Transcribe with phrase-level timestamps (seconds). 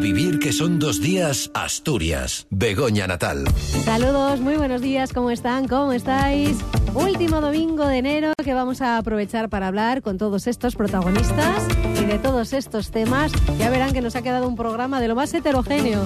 [0.00, 2.46] Vivir que son dos días, Asturias.
[2.50, 3.44] Begoña Natal.
[3.84, 5.66] Saludos, muy buenos días, ¿cómo están?
[5.68, 6.58] ¿Cómo estáis?
[6.94, 11.66] Último domingo de enero que vamos a aprovechar para hablar con todos estos protagonistas
[12.00, 13.32] y de todos estos temas.
[13.58, 16.04] Ya verán que nos ha quedado un programa de lo más heterogéneo.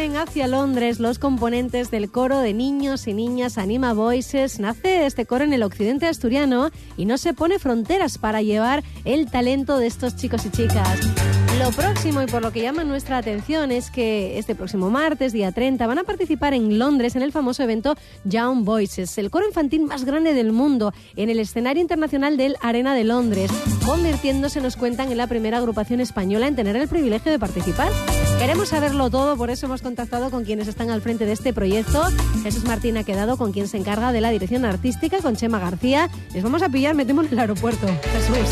[0.00, 4.58] Hacia Londres los componentes del coro de niños y niñas Anima Voices.
[4.58, 9.30] Nace este coro en el occidente asturiano y no se pone fronteras para llevar el
[9.30, 11.29] talento de estos chicos y chicas.
[11.60, 15.52] Lo próximo y por lo que llama nuestra atención es que este próximo martes, día
[15.52, 19.82] 30, van a participar en Londres en el famoso evento Young Voices, el coro infantil
[19.82, 23.50] más grande del mundo, en el escenario internacional del Arena de Londres,
[23.84, 27.92] convirtiéndose, nos cuentan, en la primera agrupación española en tener el privilegio de participar.
[28.38, 32.02] Queremos saberlo todo, por eso hemos contactado con quienes están al frente de este proyecto.
[32.42, 36.08] Jesús Martín ha quedado con quien se encarga de la dirección artística, con Chema García.
[36.32, 37.86] Les vamos a pillar, metemos en el aeropuerto.
[37.86, 38.48] Jesús.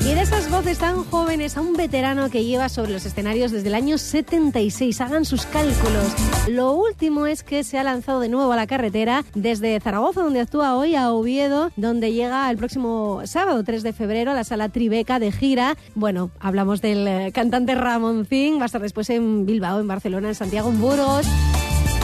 [0.00, 3.68] Y de esas voces tan jóvenes a un veterano que lleva sobre los escenarios desde
[3.68, 5.00] el año 76.
[5.00, 6.14] Hagan sus cálculos.
[6.48, 10.40] Lo último es que se ha lanzado de nuevo a la carretera desde Zaragoza, donde
[10.40, 14.70] actúa hoy, a Oviedo, donde llega el próximo sábado 3 de febrero a la sala
[14.70, 15.76] Tribeca de gira.
[15.94, 20.34] Bueno, hablamos del eh, cantante Ramoncín, va a estar después en Bilbao, en Barcelona, en
[20.34, 21.26] Santiago, en Burgos.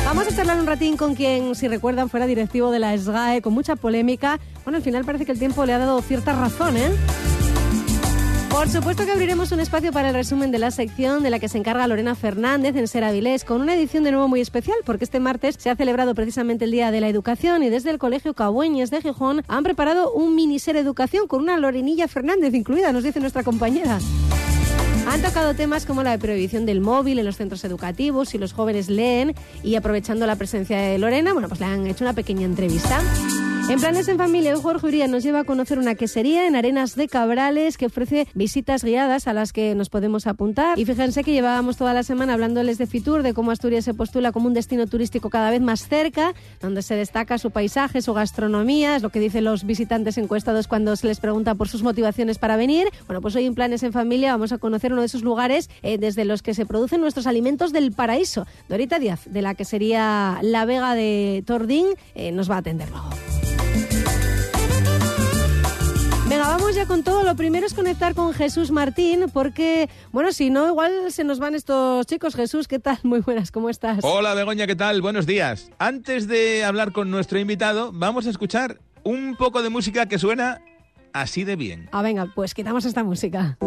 [0.04, 3.54] Vamos a charlar un ratín con quien, si recuerdan, fuera directivo de la SGAE, con
[3.54, 4.38] mucha polémica.
[4.64, 6.90] Bueno, al final parece que el tiempo le ha dado cierta razón, ¿eh?
[8.56, 11.46] Por supuesto que abriremos un espacio para el resumen de la sección de la que
[11.46, 15.04] se encarga Lorena Fernández en Ser Avilés, con una edición de nuevo muy especial, porque
[15.04, 18.32] este martes se ha celebrado precisamente el Día de la Educación y desde el Colegio
[18.32, 23.04] Cabueñes de Gijón han preparado un mini Ser Educación con una Lorenilla Fernández incluida, nos
[23.04, 23.98] dice nuestra compañera.
[25.06, 28.88] Han tocado temas como la prohibición del móvil en los centros educativos, si los jóvenes
[28.88, 33.02] leen y aprovechando la presencia de Lorena, bueno, pues le han hecho una pequeña entrevista.
[33.68, 37.08] En Planes en Familia, Jorge Uría nos lleva a conocer una quesería en Arenas de
[37.08, 40.78] Cabrales que ofrece visitas guiadas a las que nos podemos apuntar.
[40.78, 44.30] Y fíjense que llevábamos toda la semana hablándoles de Fitur, de cómo Asturias se postula
[44.30, 48.94] como un destino turístico cada vez más cerca, donde se destaca su paisaje, su gastronomía,
[48.94, 52.56] es lo que dicen los visitantes encuestados cuando se les pregunta por sus motivaciones para
[52.56, 52.86] venir.
[53.06, 55.98] Bueno, pues hoy en Planes en Familia vamos a conocer uno de esos lugares eh,
[55.98, 58.46] desde los que se producen nuestros alimentos del paraíso.
[58.68, 62.88] Dorita Díaz, de la que sería La Vega de Tordín, eh, nos va a atender.
[66.46, 67.24] Venga, vamos ya con todo.
[67.24, 71.56] Lo primero es conectar con Jesús Martín, porque, bueno, si no, igual se nos van
[71.56, 72.36] estos chicos.
[72.36, 72.98] Jesús, ¿qué tal?
[73.02, 73.98] Muy buenas, ¿cómo estás?
[74.02, 75.02] Hola, Begoña, ¿qué tal?
[75.02, 75.70] Buenos días.
[75.78, 80.60] Antes de hablar con nuestro invitado, vamos a escuchar un poco de música que suena
[81.12, 81.88] así de bien.
[81.90, 83.58] Ah, venga, pues quitamos esta música.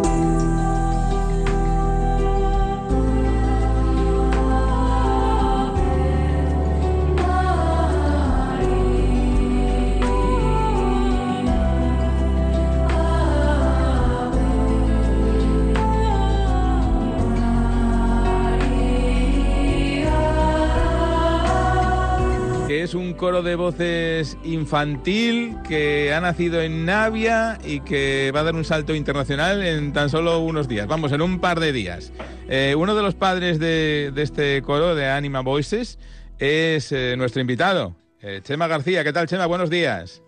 [23.20, 28.64] Coro de voces infantil que ha nacido en Navia y que va a dar un
[28.64, 32.14] salto internacional en tan solo unos días, vamos, en un par de días.
[32.48, 36.00] Eh, uno de los padres de, este coro, de Anima Voices,
[36.40, 39.04] es eh, nuestro invitado, eh, Chema García.
[39.04, 39.48] ¿Qué tal, Chema?
[39.48, 40.24] Buenos días.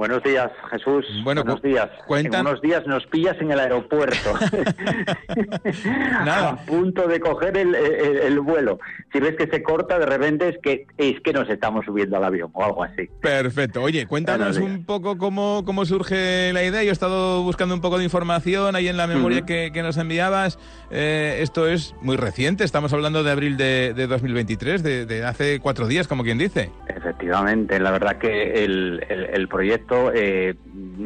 [0.00, 1.04] Buenos días, Jesús.
[1.24, 1.90] Buenos días.
[2.08, 4.32] En unos días nos pillas en el aeropuerto.
[6.24, 6.48] Nada.
[6.48, 8.78] A punto de coger el, vuelo.
[9.12, 12.24] Si ves que se corta, de repente es que es que nos estamos subiendo al
[12.24, 13.10] avión o algo así.
[13.20, 13.82] Perfecto.
[13.82, 16.82] Oye, cuéntanos un poco cómo, cómo surge la idea.
[16.82, 20.58] Yo he estado buscando un poco de información ahí en la memoria que, nos enviabas.
[20.90, 22.64] Eh, esto es muy reciente.
[22.64, 26.70] Estamos hablando de abril de, 2023, de, hace cuatro días, como quien dice.
[26.88, 27.78] Efectivamente.
[27.78, 30.54] La verdad que el proyecto eh,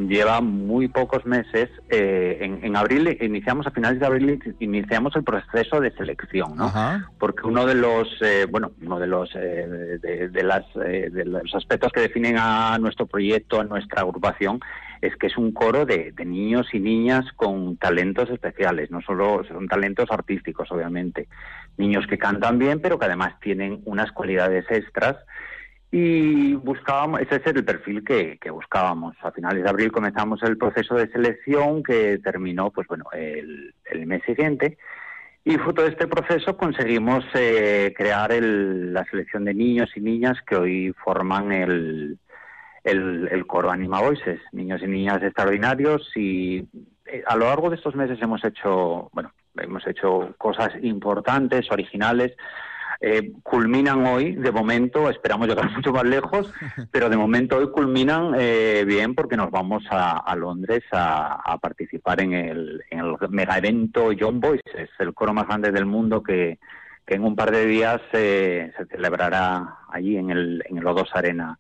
[0.09, 1.71] lleva muy pocos meses.
[1.89, 6.73] Eh, en, abril iniciamos, a finales de abril iniciamos el proceso de selección, ¿no?
[7.19, 12.01] Porque uno de los, eh, bueno, uno de los de, las de los aspectos que
[12.01, 14.61] definen a nuestro proyecto, a nuestra agrupación,
[15.01, 19.45] es que es un coro de, de, niños y niñas con talentos especiales, no solo
[19.47, 21.29] son talentos artísticos, obviamente,
[21.77, 25.17] niños que cantan bien, pero que además tienen unas cualidades extras
[25.97, 29.15] y buscábamos, ese es el perfil que, buscábamos.
[29.23, 33.73] A finales de abril comenzamos el proceso de selección que terminó, pues bueno, el,
[34.05, 34.77] mes siguiente.
[35.45, 40.57] Y fruto de este proceso conseguimos eh, crear la selección de niños y niñas que
[40.57, 42.19] hoy forman el,
[42.83, 46.11] el, coro Anima Voices, niños y niñas extraordinarios.
[46.17, 46.67] Y
[47.07, 52.33] eh, a lo largo de estos meses hemos hecho, bueno, hemos hecho cosas importantes, originales
[53.07, 56.51] eh, culminan hoy, de momento, esperamos llegar mucho más lejos,
[56.91, 62.33] pero de momento hoy culminan eh, bien porque nos vamos a, Londres a, participar en
[62.33, 66.59] el, en el mega evento John Voices, el coro más grande del mundo que,
[67.07, 71.59] en un par de días se celebrará allí en el, en el O2 Arena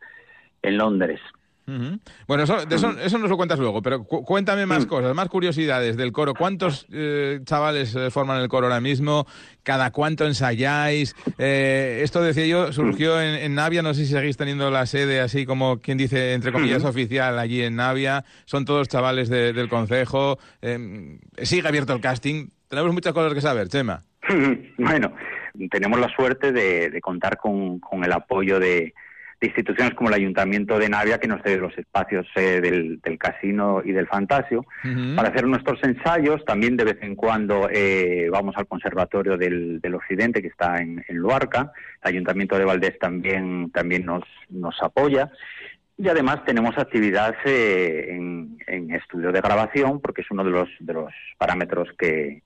[0.62, 1.20] en Londres.
[1.66, 6.12] Bueno, eso, eso, eso, nos lo cuentas luego, pero cuéntame más cosas, más curiosidades del
[6.12, 6.34] coro.
[6.34, 9.26] ¿Cuántos eh, chavales eh, forman el coro ahora mismo?
[9.62, 11.16] ¿Cada cuánto ensayáis?
[11.38, 15.46] Eh, esto, decía yo, surgió en, Navia, no sé si seguís teniendo la sede así
[15.46, 18.25] como quien dice, entre comillas, oficial allí en Navia.
[18.44, 20.38] Son todos chavales del concejo.
[21.43, 22.49] sigue abierto el casting.
[22.69, 24.02] Tenemos muchas cosas que saber, Chema.
[24.76, 25.14] Bueno,
[25.70, 28.93] tenemos la suerte de, contar con el apoyo de
[29.44, 33.93] instituciones como el Ayuntamiento de Navia, que nos cede los espacios eh, del, casino y
[33.93, 34.64] del fantasio,
[35.17, 36.44] para hacer nuestros ensayos.
[36.44, 41.73] También de vez en cuando eh, vamos al Conservatorio del, Occidente, que está en, Luarca.
[42.02, 45.31] El Ayuntamiento de Valdés también, también nos, nos apoya.
[45.96, 50.69] Y además tenemos actividad eh, en, en, estudio de grabación, porque es uno de los,
[50.81, 52.43] de los parámetros que,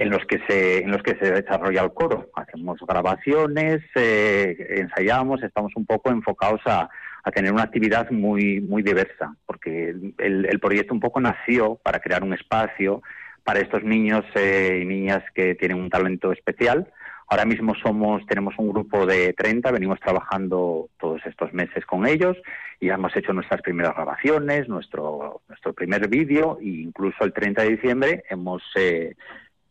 [0.00, 2.30] en los que se en los que se desarrolla el coro.
[2.34, 6.88] Hacemos grabaciones, eh, ensayamos, estamos un poco enfocados a,
[7.34, 12.32] tener una actividad muy muy diversa, porque el, proyecto un poco nació para crear un
[12.32, 13.02] espacio
[13.44, 16.90] para estos niños eh, y niñas que tienen un talento especial.
[17.28, 22.38] Ahora mismo somos tenemos un grupo de 30, venimos trabajando todos estos meses con ellos
[22.80, 27.68] y hemos hecho nuestras primeras grabaciones, nuestro nuestro primer vídeo e incluso el 30 de
[27.68, 29.14] diciembre hemos eh,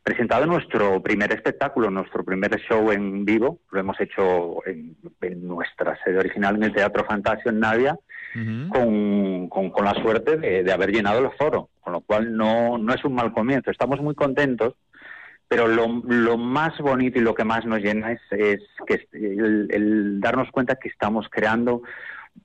[0.09, 3.59] presentado nuestro primer espectáculo, nuestro primer show en vivo.
[3.69, 4.97] Lo hemos hecho en,
[5.47, 7.95] nuestra sede original en el Teatro Fantasio en Navia,
[8.69, 13.05] con, con, la suerte de, haber llenado el foro, con lo cual no, no es
[13.05, 13.69] un mal comienzo.
[13.69, 14.73] Estamos muy contentos,
[15.47, 20.19] pero lo, lo más bonito y lo que más nos llena es, es que el
[20.19, 21.83] darnos cuenta que estamos creando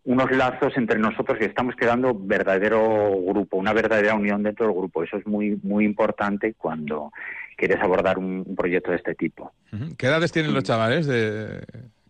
[0.04, 5.02] unos lazos entre nosotros y estamos quedando verdadero grupo, una verdadera unión dentro del grupo.
[5.02, 7.12] Eso es muy muy importante cuando
[7.56, 9.52] quieres abordar un, proyecto de este tipo.
[9.96, 11.64] ¿Qué edades tienen los chavales de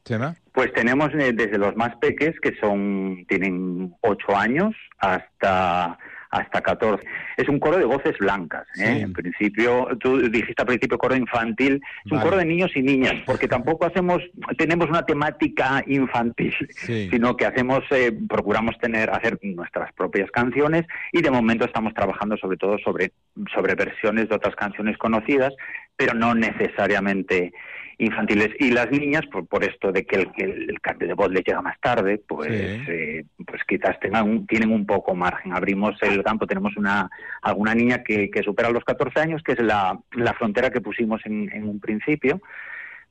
[0.05, 0.37] Chema?
[0.53, 5.99] Pues tenemos eh, desde los más peques, que son tienen ocho años, hasta
[6.35, 7.07] hasta 14.
[7.37, 8.67] Es un coro de voces blancas.
[8.79, 9.01] ¿eh?
[9.03, 13.15] En principio, tú dijiste al principio coro infantil, es un coro de niños y niñas,
[13.25, 14.23] porque tampoco hacemos,
[14.59, 21.23] tenemos una temática infantil, sino que hacemos, eh, procuramos tener, hacer nuestras propias canciones y
[21.23, 23.13] de momento estamos trabajando sobre todo sobre,
[23.55, 25.55] sobre versiones de otras canciones conocidas,
[25.97, 27.53] pero no necesariamente
[27.99, 28.50] infantiles.
[28.58, 31.81] Y las niñas por, por esto de que el, cambio de voz les llega más
[31.81, 35.52] tarde pues eh, pues quizás tengan tienen un poco margen.
[35.52, 37.11] Abrimos el campo tenemos una
[37.43, 41.20] alguna niña que, que supera los 14 años que es la, la frontera que pusimos
[41.25, 42.41] en, en un principio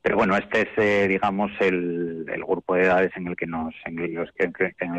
[0.03, 3.99] pero bueno, este es, eh, digamos, el, grupo de edades en el que nos, en
[3.99, 4.11] el,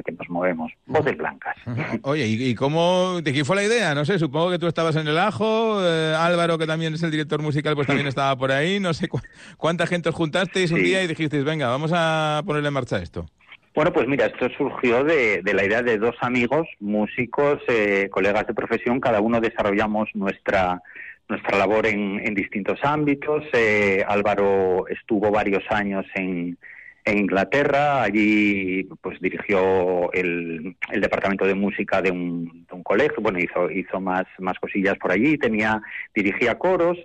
[0.03, 0.73] que nos movemos.
[0.87, 1.55] Voces blancas.
[2.03, 3.95] Oye, ¿y, cómo, de quién fue la idea?
[3.95, 7.11] No sé, supongo que tú estabas en el ajo, eh, Álvaro, que también es el
[7.11, 8.81] director musical, pues también estaba por ahí.
[8.81, 9.11] No sé
[9.59, 13.27] cuánta gente os juntasteis un día y dijisteis, venga, vamos a ponerle en marcha esto.
[13.75, 18.55] Bueno, pues mira, esto surgió de, la idea de dos amigos, músicos, eh, colegas de
[18.55, 20.81] profesión, cada uno desarrollamos nuestra
[21.29, 23.45] nuestra labor en, distintos ámbitos.
[23.53, 26.59] Eh, Álvaro estuvo varios años en,
[27.07, 33.39] Inglaterra, allí pues dirigió el, el departamento de música de un, de un, colegio, bueno,
[33.39, 35.83] hizo, hizo más, más cosillas por allí, tenía,
[36.15, 36.97] dirigía coros.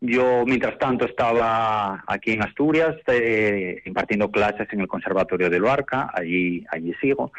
[0.00, 6.10] Yo, mientras tanto, estaba aquí en Asturias eh, impartiendo clases en el Conservatorio de Luarca,
[6.14, 7.32] allí, allí sigo.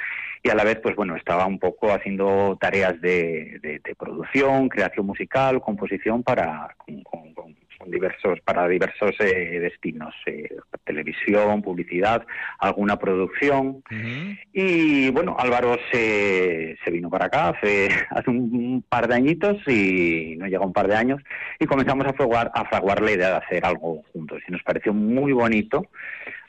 [0.43, 5.05] Y a la vez, pues bueno, estaba un poco haciendo tareas de, de, producción, creación
[5.05, 7.55] musical, composición para con,
[7.85, 10.49] diversos para diversos eh, destinos, eh,
[10.83, 12.25] televisión, publicidad,
[12.59, 13.83] alguna producción.
[14.53, 20.35] Y bueno, Álvaro se, se vino para acá hace, hace un, par de añitos y
[20.37, 21.21] no llega un par de años
[21.59, 24.93] y comenzamos a fraguar, a fraguar la idea de hacer algo juntos y nos pareció
[24.93, 25.83] muy bonito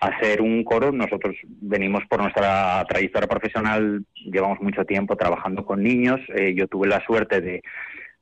[0.01, 0.91] hacer un coro.
[0.91, 6.21] Nosotros venimos por nuestra trayectoria profesional, llevamos mucho tiempo trabajando con niños.
[6.35, 7.63] Eh, yo tuve la suerte de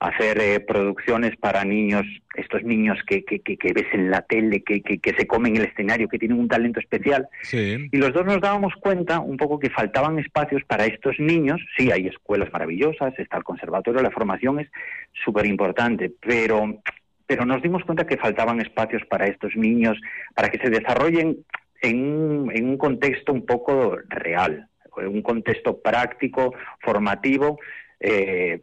[0.00, 4.80] hacer eh, producciones para niños, estos niños que, que, que, ves en la tele, que,
[4.80, 7.28] que, se comen el escenario, que tienen un talento especial.
[7.52, 11.60] Y los dos nos dábamos cuenta un poco que faltaban espacios para estos niños.
[11.76, 14.68] Sí, hay escuelas maravillosas, está el conservatorio, la formación es
[15.24, 16.80] súper importante, pero
[17.26, 20.00] pero nos dimos cuenta que faltaban espacios para estos niños,
[20.34, 21.44] para que se desarrollen
[21.82, 27.58] en, en un contexto un poco real, un contexto práctico, formativo,
[28.00, 28.62] eh,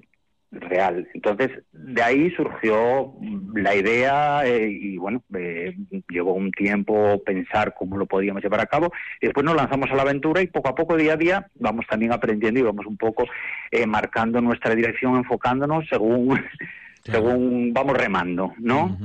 [0.61, 1.07] real.
[1.13, 3.13] Entonces, de ahí surgió
[3.53, 5.75] la idea eh, y bueno, eh,
[6.09, 9.95] llevó un tiempo pensar cómo lo podíamos llevar a cabo y después nos lanzamos a
[9.95, 12.97] la aventura y poco a poco, día a día, vamos también aprendiendo y vamos un
[12.97, 13.25] poco
[13.71, 16.41] eh, marcando nuestra dirección, enfocándonos según,
[17.03, 18.97] según vamos remando, ¿no?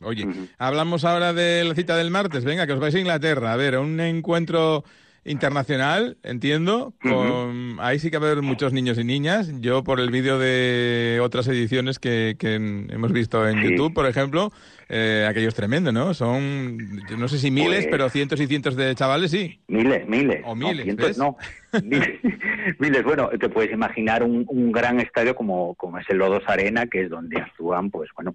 [0.00, 0.26] Oye,
[0.58, 2.44] hablamos ahora de la cita del martes.
[2.44, 3.52] Venga, que os vais a Inglaterra.
[3.52, 4.84] A ver, un encuentro
[5.24, 6.94] internacional, entiendo.
[7.02, 9.50] Con, Ahí sí que va a haber muchos niños y niñas.
[9.60, 14.52] Yo, por el vídeo de otras ediciones que, que hemos visto en YouTube, por ejemplo,
[14.88, 16.14] eh, aquello es tremendo, ¿no?
[16.14, 16.78] Son,
[17.16, 19.60] no sé si miles, pues pero cientos y cientos de chavales, sí.
[19.68, 20.40] Miles, miles.
[20.44, 21.36] O miles, no, cientos, no.
[22.78, 27.02] miles, Bueno, te puedes imaginar un, gran estadio como, como es el Lodos Arena, que
[27.02, 28.34] es donde actúan, pues, bueno,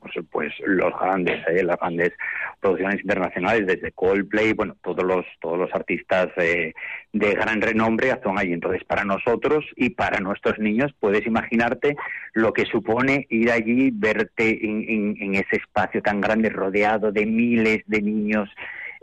[0.00, 1.62] pues, pues los grandes, ¿eh?
[1.62, 2.12] las grandes
[2.60, 6.72] producciones internacionales, desde Coldplay, bueno, todos los, todos los artistas eh,
[7.12, 8.52] de gran renombre actúan allí.
[8.52, 11.96] Entonces, para nosotros y para nuestros niños, puedes imaginarte
[12.32, 18.02] lo que supone ir allí, verte en ese espacio tan grande rodeado de miles de
[18.02, 18.48] niños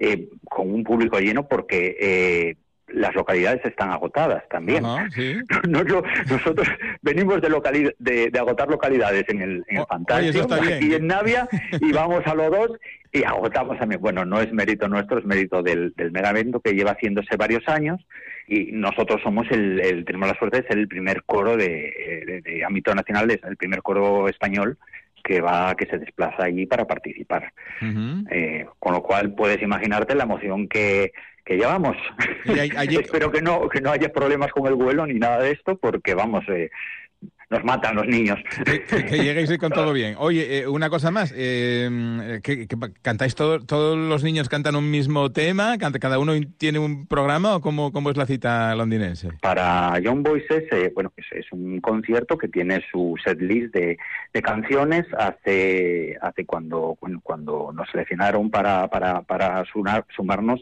[0.04, 2.56] eh, con un público lleno porque eh,
[2.94, 4.84] las localidades están agotadas también.
[5.68, 6.68] nosotros
[7.02, 11.48] venimos de, de, agotar localidades en el, en el aquí en Navia
[11.80, 12.72] y vamos a los dos
[13.12, 14.02] y agotamos también.
[14.02, 18.00] Bueno, no es mérito nuestro, es mérito del, del megavento que lleva haciéndose varios años
[18.48, 22.94] y nosotros somos el, tenemos la suerte de ser el primer coro de, de, ámbito
[22.94, 24.78] nacional, el primer coro español
[25.24, 27.54] que va que se desplaza allí para participar.
[28.30, 31.12] Eh, con lo cual puedes imaginarte la emoción que,
[31.46, 31.98] que llevamos.
[33.00, 36.14] Espero que no que no haya problemas con el vuelo ni nada de esto, porque
[36.14, 36.70] vamos, eh,
[37.52, 38.40] nos matan los niños.
[38.66, 40.16] Que, lleguéis con todo bien.
[40.18, 42.68] Oye, eh, una cosa más, eh, que,
[43.02, 45.78] ¿cantáis todos los niños cantan un mismo tema?
[45.78, 49.30] ¿Cada uno tiene un programa o cómo, cómo es la cita londinense?
[49.42, 53.98] Para Young Voices, eh, bueno, es, es, un concierto que tiene su setlist de,
[54.34, 55.06] de canciones.
[55.18, 59.66] Hace, hace cuando, cuando nos seleccionaron para, para, para
[60.16, 60.62] sumarnos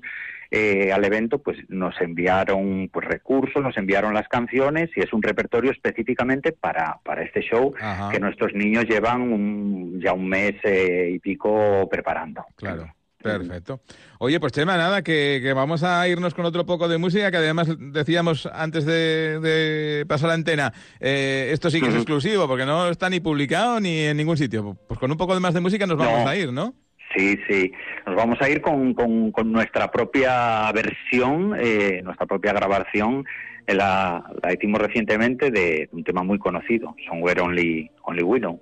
[0.51, 5.22] eh, al evento, pues nos enviaron pues recursos, nos enviaron las canciones y es un
[5.22, 7.74] repertorio específicamente para, para este show
[8.12, 12.46] que nuestros niños llevan ya un mes eh, y pico preparando.
[12.56, 12.91] Claro.
[13.22, 13.82] Perfecto.
[14.20, 17.68] Oye, pues Chema, nada, que, vamos a irnos con otro poco de música, que además
[17.77, 23.10] decíamos antes de, pasar la antena, eh, esto sí que es exclusivo, porque no está
[23.10, 24.77] ni publicado ni en ningún sitio.
[24.88, 26.74] Pues con un poco de más de música nos vamos a ir, ¿no?
[27.16, 27.72] Sí, sí.
[28.06, 33.25] Nos vamos a ir con, con, nuestra propia versión, eh, nuestra propia grabación.
[33.68, 38.62] La, la hicimos recientemente de un tema muy conocido, Somewhere Only, Only Widow.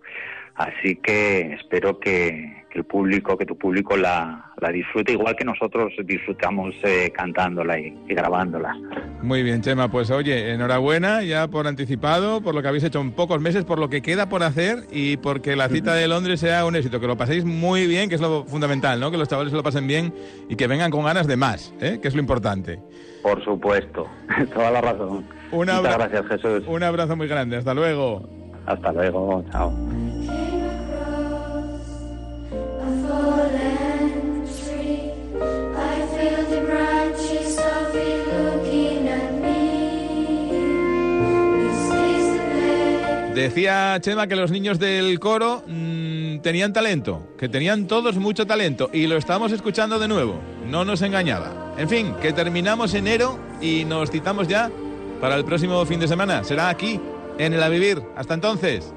[0.58, 5.94] Así que espero que, el público, que tu público la, la disfrute igual que nosotros
[6.04, 8.76] disfrutamos eh, cantándola y, grabándola.
[9.24, 9.90] Muy bien, Chema.
[9.90, 13.80] Pues oye, enhorabuena ya por anticipado, por lo que habéis hecho en pocos meses, por
[13.80, 17.00] lo que queda por hacer y porque la cita de Londres sea un éxito.
[17.00, 19.10] Que lo paséis muy bien, que es lo fundamental, ¿no?
[19.10, 20.14] Que los chavales lo pasen bien
[20.48, 21.98] y que vengan con ganas de más, ¿eh?
[22.00, 22.80] que es lo importante.
[23.24, 24.08] Por supuesto,
[24.54, 25.26] toda la razón.
[25.52, 26.64] Muchas gracias, Jesús.
[26.68, 27.58] Un abrazo muy grande.
[27.58, 28.37] Hasta luego.
[28.68, 29.44] Hasta luego.
[29.52, 29.74] Chao.
[43.34, 48.90] Decía Chema que los niños del coro mm, tenían talento, que tenían todos mucho talento
[48.92, 51.74] y lo estamos escuchando de nuevo, no nos engañaba.
[51.78, 54.70] En fin, que terminamos enero y nos citamos ya
[55.22, 56.44] para el próximo fin de semana.
[56.44, 57.00] Será aquí,
[57.38, 58.02] en el A Vivir.
[58.16, 58.94] Hasta entonces.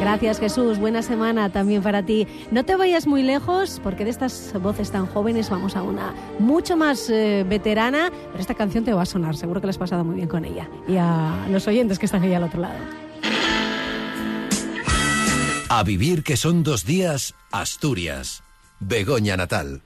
[0.00, 2.26] Gracias Jesús, buena semana también para ti.
[2.50, 6.76] No te vayas muy lejos porque de estas voces tan jóvenes vamos a una mucho
[6.76, 10.04] más eh, veterana, pero esta canción te va a sonar, seguro que la has pasado
[10.04, 12.76] muy bien con ella y a los oyentes que están ahí al otro lado.
[15.68, 18.44] A vivir que son dos días, Asturias.
[18.78, 19.82] Begoña Natal.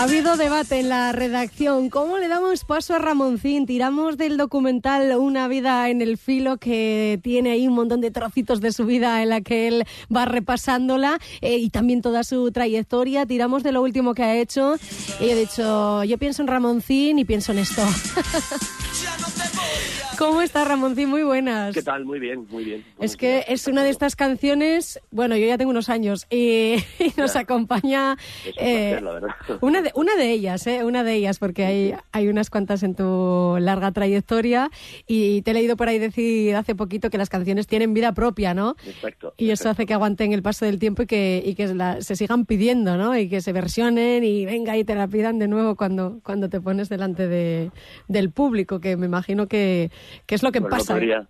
[0.00, 1.90] Ha habido debate en la redacción.
[1.90, 3.66] ¿Cómo le damos paso a Ramoncín?
[3.66, 8.62] Tiramos del documental Una vida en el filo que tiene ahí un montón de trocitos
[8.62, 13.26] de su vida en la que él va repasándola eh, y también toda su trayectoria.
[13.26, 14.76] Tiramos de lo último que ha hecho
[15.20, 17.82] y he dicho, yo pienso en Ramoncín y pienso en esto.
[20.20, 21.08] ¿Cómo está Ramoncín?
[21.08, 21.74] Muy buenas.
[21.74, 22.04] ¿Qué tal?
[22.04, 22.84] Muy bien, muy bien.
[23.00, 27.14] Es que es una de estas canciones, bueno, yo ya tengo unos años y, y
[27.16, 29.30] nos acompaña un eh, placer, la verdad.
[29.62, 32.94] una, de, una de ellas, eh, una de ellas, porque hay, hay unas cuantas en
[32.94, 34.70] tu larga trayectoria
[35.06, 38.52] y te he leído por ahí decir hace poquito que las canciones tienen vida propia,
[38.52, 38.76] ¿no?
[38.86, 39.32] Exacto.
[39.38, 42.14] Y eso hace que aguanten el paso del tiempo y que, y que la- se
[42.14, 43.16] sigan pidiendo, ¿no?
[43.16, 46.60] Y que se versionen y venga y te la pidan de nuevo cuando, cuando te
[46.60, 47.70] pones delante de,
[48.06, 49.90] del público, que me imagino que,
[50.26, 50.94] que es lo que pasa.
[50.94, 51.28] No podría,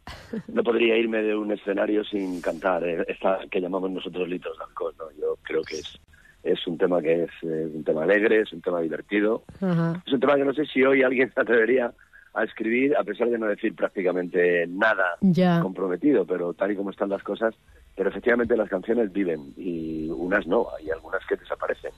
[0.49, 4.65] no podría irme de un escenario sin cantar eh, esta que llamamos nosotros litros de
[4.65, 4.95] alcohol.
[4.99, 5.05] ¿no?
[5.21, 6.01] Yo creo que es,
[6.43, 9.45] es un tema que es eh, un tema alegre, es un tema divertido.
[9.61, 11.93] Es un tema que no sé si hoy alguien se atrevería
[12.33, 15.61] a escribir, a pesar de no decir prácticamente nada Ya.
[15.61, 17.55] comprometido, pero tal y como están las cosas.
[17.97, 21.91] Pero efectivamente las canciones viven y unas no, hay algunas que desaparecen.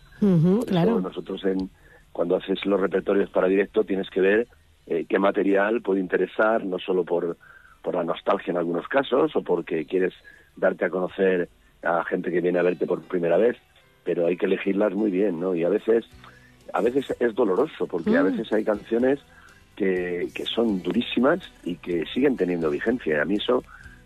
[0.66, 1.00] Claro.
[1.00, 1.68] nosotros en,
[2.12, 4.48] cuando haces los repertorios para directo tienes que ver
[4.86, 7.36] eh, qué material puede interesar, no solo por,
[7.82, 10.14] por la nostalgia en algunos casos o porque quieres
[10.56, 11.48] darte a conocer
[11.82, 13.56] a gente que viene a verte por primera vez,
[14.04, 15.54] pero hay que elegirlas muy bien, ¿no?
[15.54, 16.04] Y a veces,
[16.72, 18.26] a veces es doloroso porque a Mm.
[18.26, 19.20] veces hay canciones
[19.76, 23.16] que, que son durísimas y que siguen teniendo vigencia.
[23.16, 23.64] Y a mí eso,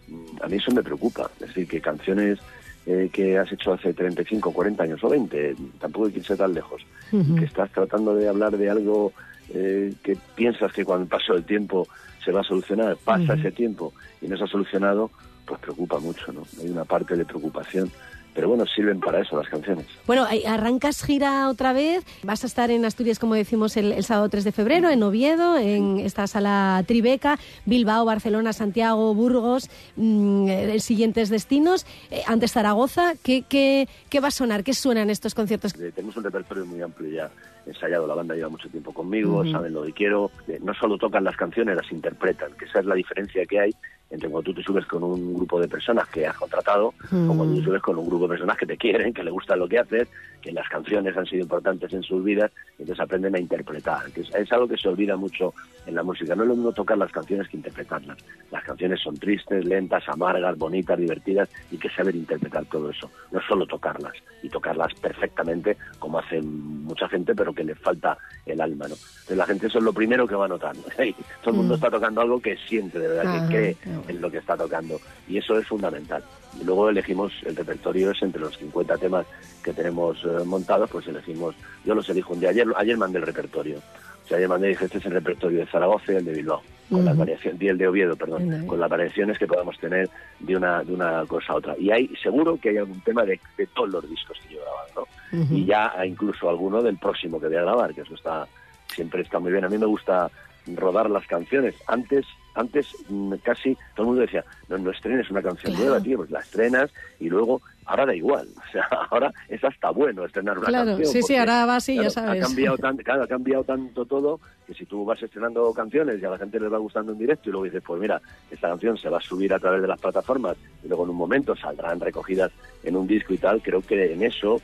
[0.09, 1.30] mm, a mí eso me preocupa.
[1.40, 2.38] Es decir, que canciones
[2.87, 6.54] eh, que has hecho hace 35, 40 años o 20, tampoco hay que irse tan
[6.54, 6.80] lejos,
[7.11, 9.12] que estás tratando de hablar de algo
[9.55, 11.87] eh, que piensas que cuando pasó el tiempo
[12.25, 15.11] se va a solucionar, pasa ese tiempo y no se ha solucionado,
[15.45, 16.43] pues preocupa mucho, ¿no?
[16.61, 17.91] Hay una parte de preocupación.
[18.37, 19.87] Pero bueno, sirven para eso las canciones.
[20.07, 22.05] Bueno, arrancas gira otra vez.
[22.23, 25.57] Vas a estar en Asturias, como decimos, el, el sábado 3 de febrero, en Oviedo,
[25.57, 31.87] en esta sala Tribeca, Bilbao, Barcelona, Santiago, Burgos, mm, eh, siguientes destinos.
[32.11, 34.64] Eh, antes Zaragoza, ¿qué, qué, qué va a sonar?
[34.64, 35.75] ¿Qué suenan estos conciertos?
[35.81, 37.31] Eh, tenemos un repertorio muy amplio ya
[37.66, 38.07] ensayado.
[38.07, 40.31] La banda lleva mucho tiempo conmigo, saben lo que quiero.
[40.47, 43.75] Eh, no solo tocan las canciones, las interpretan, que esa es la diferencia que hay
[44.11, 47.31] entre cuando tú te subes con un grupo de personas que has contratado Mm.
[47.31, 49.57] o cuando tú subes con un grupo de personas que te quieren, que le gusta
[49.57, 50.09] lo que haces,
[50.41, 54.11] que las canciones han sido importantes en sus vidas y entonces aprenden a interpretar.
[54.13, 55.53] Que es, es algo que se olvida mucho
[55.87, 56.37] en la música.
[56.37, 58.17] No es lo mismo tocar las canciones que interpretarlas.
[58.53, 63.11] Las canciones son tristes, lentas, amargas, bonitas, divertidas y que saber interpretar todo eso.
[63.33, 68.61] No solo tocarlas y tocarlas perfectamente como hace mucha gente, pero que le falta el
[68.61, 68.87] alma.
[68.87, 68.95] ¿no?
[68.95, 70.77] Entonces la gente eso es lo primero que va a notar.
[70.77, 70.83] ¿no?
[71.43, 71.77] Todo el mundo Mm.
[71.77, 73.77] está tocando algo que siente de verdad, que cree.
[74.09, 75.00] En lo que está tocando.
[75.28, 76.22] Y eso es fundamental.
[76.61, 79.26] Y luego elegimos el repertorio, es entre los 50 temas
[79.62, 81.54] que tenemos eh, montados, pues elegimos,
[81.85, 82.50] yo los elijo un día.
[82.50, 83.78] Ayer, ayer mandé el repertorio.
[83.78, 86.32] O sea, ayer mandé y dije, este es el repertorio de Zaragoza y el de
[86.32, 86.62] Bilbao.
[86.88, 87.18] Con las Ujú.
[87.20, 88.66] variaciones, y el de Oviedo, perdón, Vale.
[88.66, 91.74] con las variaciones que podamos tener de una, de una cosa a otra.
[91.78, 94.62] Y hay, seguro que hay algún tema de, de todos los discos que yo he
[94.62, 95.40] grabado, ¿no?
[95.42, 95.54] Ujú.
[95.56, 98.46] y ya incluso alguno del próximo que voy a grabar, que eso está
[98.94, 99.64] siempre está muy bien.
[99.64, 100.30] A mí me gusta
[100.74, 101.74] rodar las canciones.
[101.87, 105.90] Antes, antes mm, casi todo el mundo decía, no, no estrenes una canción Claro.
[105.90, 108.48] nueva, tío, pues la estrenas y luego, ahora da igual.
[108.68, 111.12] O sea, ahora es hasta bueno estrenar una Claro, canción.
[111.12, 112.42] sí, sí, ahora va así, ya sabes.
[112.42, 116.24] Ha cambiado, tan, claro, ha cambiado tanto todo que si tú vas estrenando canciones y
[116.24, 118.98] a la gente les va gustando en directo y luego dices, pues mira, esta canción
[118.98, 122.00] se va a subir a través de las plataformas y luego en un momento saldrán
[122.00, 122.50] recogidas
[122.83, 124.61] en un disco y tal, creo que en eso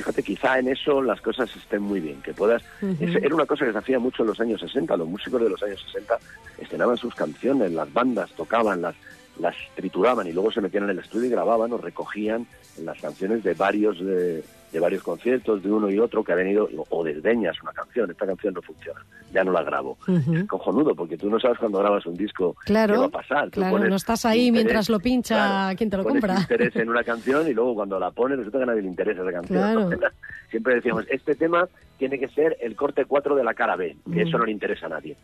[0.00, 2.62] fíjate, quizá en eso las cosas estén muy bien, que puedas...
[3.00, 5.50] Es- era una cosa que se hacía mucho en los años 60, los músicos de
[5.50, 6.18] los años 60
[6.58, 8.94] estrenaban sus canciones, las bandas tocaban, las,
[9.38, 12.46] las trituraban y luego se metían en el estudio y grababan o recogían
[12.82, 16.68] las canciones de varios de, de varios conciertos, de uno y otro que ha venido,
[16.90, 19.00] o desdeñas una canción, esta canción no funciona,
[19.32, 19.98] ya no la grabo.
[20.06, 20.34] Ujú.
[20.34, 23.50] Es cojonudo, porque tú no sabes cuando grabas un disco Claro, qué va a pasar.
[23.50, 26.36] Claro, no estás ahí interés, mientras lo pincha claro, quien te lo compra.
[26.40, 29.22] interés en una canción y luego cuando la pones resulta que a nadie le interesa
[29.22, 29.58] esa canción.
[29.58, 29.90] Claro.
[30.50, 34.24] Siempre decíamos, este tema tiene que ser el corte 4 de la cara B, que
[34.24, 34.28] Mm.
[34.28, 35.16] eso no le interesa a nadie.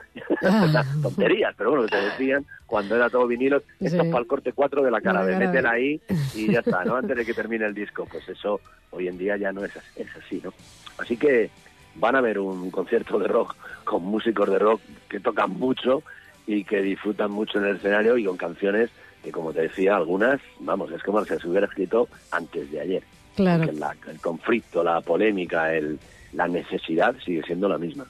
[0.43, 0.85] Ah.
[1.03, 3.87] Tonterías, pero bueno, que te decían cuando era todo vinilo, esto Sí.
[3.87, 5.77] es para el corte 4 de la cara B, la cara B.
[5.77, 6.01] ahí
[6.35, 6.97] y ya está, ¿no?
[6.97, 8.07] Antes de que termine el disco.
[8.11, 10.53] Pues eso hoy en día ya no es así, es así ¿no?
[10.99, 11.51] Así que
[11.97, 16.03] van a ver un concierto de rock con músicos de rock que tocan mucho
[16.47, 18.91] y que disfrutan mucho en el escenario y con canciones
[19.23, 23.03] que, como te decía, algunas, vamos, es como si se hubiera escrito antes de ayer.
[23.35, 25.99] Claro, la- el conflicto, la polémica, el,
[26.33, 28.07] la necesidad sigue siendo la misma.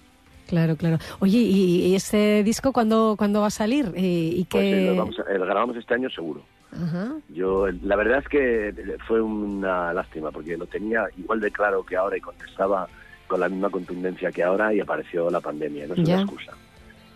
[0.47, 0.99] claro, claro.
[1.21, 3.93] Oye, ¿y, y ese disco cuándo, cuándo va a salir?
[3.97, 4.95] ¿Y Pues eh, qué...?
[4.97, 6.43] vamos a- eh, lo grabamos este año seguro.
[6.83, 7.13] Ajá.
[7.29, 8.75] Yo, la verdad es que
[9.07, 12.89] fue una lástima, porque lo tenía igual de claro que ahora y contestaba
[13.27, 16.15] con la misma contundencia que ahora y apareció la pandemia, no es Ya.
[16.15, 16.53] una excusa.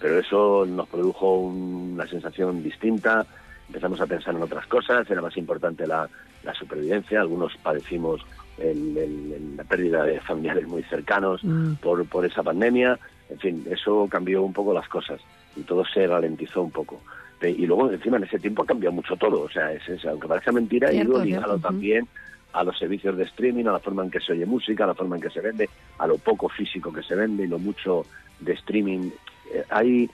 [0.01, 3.27] Pero eso nos produjo un- una sensación distinta,
[3.69, 6.09] empezamos a pensar en otras cosas, era más importante la,
[6.43, 8.23] la supervivencia, algunos padecimos
[8.59, 11.75] el- el- el- la pérdida de familiares muy cercanos Mm.
[11.75, 12.99] por, por esa pandemia,
[13.33, 15.21] En fin, eso cambió un poco las cosas
[15.55, 17.01] y todo se ralentizó un poco.
[17.43, 19.43] Y luego, encima, en ese tiempo ha cambiado mucho todo.
[19.43, 22.07] O sea, es, aunque parezca mentira, ha ido ligado también
[22.53, 24.95] a los servicios de streaming, a la forma en que se oye música, a la
[24.95, 28.05] forma en que se vende, a lo poco físico que se vende y lo mucho
[28.41, 29.11] de streaming.
[29.53, 30.11] Eh, hay,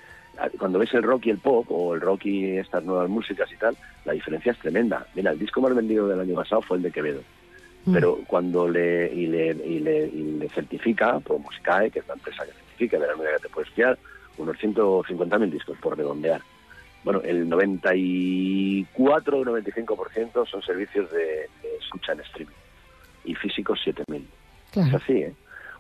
[0.59, 3.57] cuando ves el rock y el pop, o el rock y estas nuevas músicas y
[3.57, 5.07] tal, la diferencia es tremenda.
[5.15, 7.23] Mira, el disco más vendido del año pasado fue el de Quevedo.
[7.87, 7.93] Mm.
[7.93, 12.53] Pero cuando le y, le, y le, y le certifica, que es la empresa que
[12.53, 13.99] certifica, de la manera que te puedes fiar,
[14.39, 16.43] unos 150.000 discos por redondear.
[17.07, 21.49] Bueno, el 94 o 95% son servicios de,
[21.81, 22.53] escucha en streaming
[23.25, 24.25] y físicos 7.000.
[24.73, 25.33] Es así, ¿eh?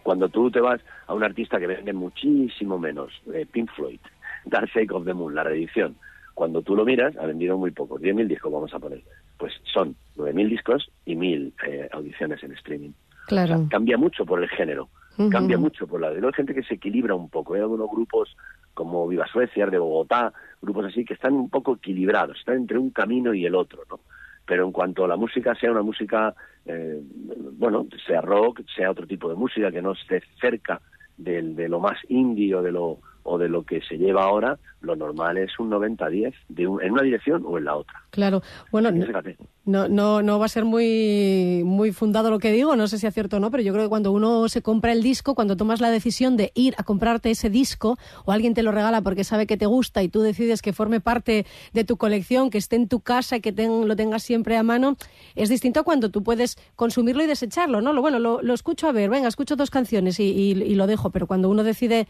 [0.04, 3.98] Cuando tú te vas a un artista que vende muchísimo menos, eh, Pink Floyd,
[4.44, 5.96] Dark Side of the Moon, la reedición,
[6.32, 9.02] cuando tú lo miras, ha vendido muy poco, 10.000 discos vamos a poner.
[9.36, 12.92] Pues son 9.000 discos y 1.000 eh, audiciones en streaming.
[13.26, 13.66] Claro.
[13.68, 14.88] cambia mucho por el género,
[15.32, 16.10] cambia mucho por la...
[16.10, 18.36] Hay gente que se equilibra un poco, hay algunos grupos
[18.76, 22.90] como Viva Suecia, de Bogotá, grupos así que están un poco equilibrados, están entre un
[22.90, 24.00] camino y el otro, ¿no?
[24.44, 26.34] Pero en cuanto a la música, sea una música,
[26.66, 27.00] eh,
[27.58, 30.82] bueno, sea rock, sea otro tipo de música que no esté cerca
[31.16, 34.58] del, de lo más indie o de lo o de lo que se lleva ahora,
[34.80, 38.02] lo normal es un 90-10 en una dirección o en la otra.
[38.10, 38.90] Claro, bueno,
[39.64, 43.06] no, no, no va a ser muy, muy fundado lo que digo, no sé si
[43.06, 45.56] es cierto o no, pero yo creo que cuando uno se compra el disco, cuando
[45.56, 49.24] tomas la decisión de ir a comprarte ese disco o alguien te lo regala porque
[49.24, 52.76] sabe que te gusta y tú decides que forme parte de tu colección, que esté
[52.76, 54.96] en tu casa, que lo tengas siempre a mano,
[55.34, 57.92] es distinto a cuando tú puedes consumirlo y desecharlo, ¿no?
[57.92, 61.10] Lo, bueno, lo, lo escucho a ver, venga, escucho dos canciones y, y lo dejo,
[61.10, 62.06] pero cuando uno decide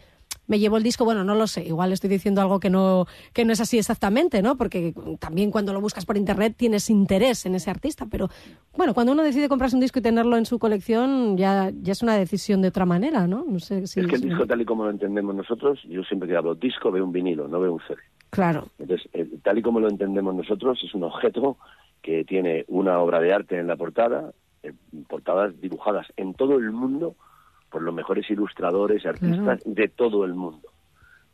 [0.47, 3.45] me llevo el disco, bueno, no lo sé, igual estoy diciendo algo que no, que
[3.45, 4.57] no es así exactamente, ¿no?
[4.57, 8.29] Porque también cuando lo buscas por internet tienes interés en ese artista, pero
[8.75, 12.01] bueno, cuando uno decide comprarse un disco y tenerlo en su colección ya, ya es
[12.01, 13.45] una decisión de otra manera, ¿no?
[13.47, 16.29] no sé si es que el disco tal y como lo entendemos nosotros, yo siempre
[16.29, 17.99] que hablo disco veo un vinilo, no veo un CD.
[18.29, 18.67] Claro.
[18.77, 21.57] Entonces, eh, tal y como lo entendemos nosotros, es un objeto
[22.01, 24.31] que tiene una obra de arte en la portada,
[24.63, 24.73] eh,
[25.07, 27.15] portadas dibujadas en todo el mundo
[27.77, 30.67] por los mejores ilustradores y artistas de todo el mundo.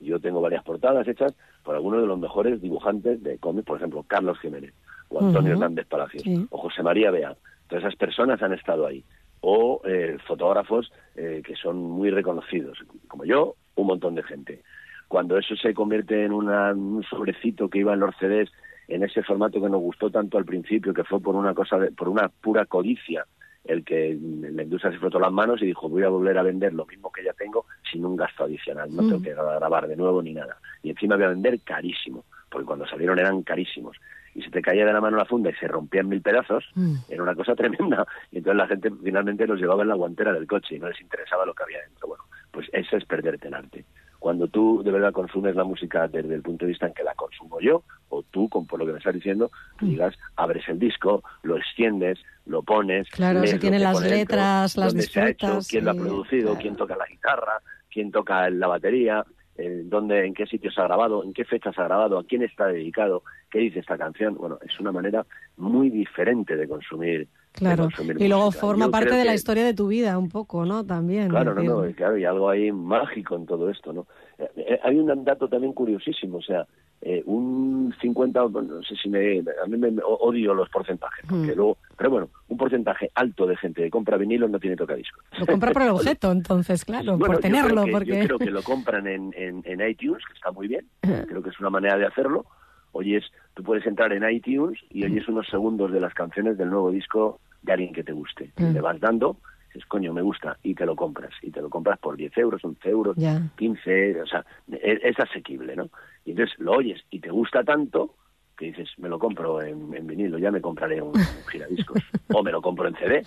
[0.01, 4.03] Yo tengo varias portadas hechas por algunos de los mejores dibujantes de cómics, por ejemplo,
[4.03, 4.73] Carlos Jiménez,
[5.07, 7.37] o Antonio Hernández Palacios, o José María Bea.
[7.69, 9.05] Todas esas personas han estado ahí.
[9.39, 12.77] O eh, fotógrafos eh, que son muy reconocidos,
[13.07, 14.63] como yo, un montón de gente.
[15.07, 18.51] Cuando eso se convierte en un sobrecito que iba en los CDs,
[18.89, 22.09] en ese formato que nos gustó tanto al principio, que fue por una cosa, por
[22.09, 23.25] una pura codicia
[23.63, 26.73] el que la industria se frotó las manos y dijo voy a volver a vender
[26.73, 29.23] lo mismo que ya tengo sin un gasto adicional, no tengo mm.
[29.23, 30.57] que grabar de nuevo ni nada.
[30.81, 33.97] Y encima voy a vender carísimo, porque cuando salieron eran carísimos.
[34.35, 36.65] Y se te caía de la mano la funda y se rompía en mil pedazos,
[36.75, 36.95] mm.
[37.09, 38.05] era una cosa tremenda.
[38.31, 40.99] Y entonces la gente finalmente los llevaba en la guantera del coche y no les
[40.99, 42.07] interesaba lo que había dentro.
[42.07, 43.85] Bueno, pues eso es perderte el arte
[44.23, 47.13] cuando tú de verdad consumes la música desde el punto de vista en que la
[47.13, 49.85] consumo yo, o tú, con por lo que me estás diciendo, mm.
[49.85, 53.09] digas, abres el disco, lo extiendes, lo pones.
[53.09, 55.67] Claro, se tienen las letras, las disfrutas.
[55.67, 57.59] quién lo ha producido, quién toca la guitarra,
[57.91, 59.25] quién toca la batería,
[59.57, 62.23] en dónde, en qué sitio se ha grabado, en qué fecha se ha grabado, a
[62.23, 64.35] quién está dedicado, qué dice esta canción.
[64.35, 65.25] Bueno, es una manera
[65.57, 67.87] muy diferente de consumir Claro,
[68.17, 70.83] y luego forma parte de la historia de tu vida un poco, ¿no?
[70.85, 71.29] También.
[71.29, 74.07] Claro, no, no, claro, y algo ahí mágico en todo esto, ¿no?
[74.39, 76.65] Eh, eh, hay un dato también curiosísimo, o sea,
[77.01, 81.55] eh, un 50, no sé si me, a mí me, odio los porcentajes, porque mm.
[81.55, 85.23] luego, pero bueno, un porcentaje alto de gente que compra vinilo no tiene tocadiscos.
[85.37, 87.85] Lo compra por el objeto, entonces, claro, por tenerlo.
[87.85, 88.19] Yo porque...
[88.19, 91.51] yo creo que lo compran en, en, en iTunes, que está muy bien, creo que
[91.51, 92.47] es una manera de hacerlo,
[92.93, 96.89] oyes, tú puedes entrar en iTunes y oyes unos segundos de las canciones del nuevo
[96.91, 98.51] disco de alguien que te guste.
[98.57, 98.73] Mm.
[98.73, 101.33] Le vas dando, dices, coño, me gusta, y te lo compras.
[101.41, 103.17] Y te lo compras por 10 euros, 11 euros,
[103.57, 105.89] 15, o sea, es, es, asequible, ¿no?
[106.25, 108.15] Y entonces lo oyes y te gusta tanto
[108.57, 111.13] que dices, me lo compro en, vinilo, ya me compraré un,
[111.51, 112.01] giradiscos,
[112.31, 113.23] o me lo compro en CD.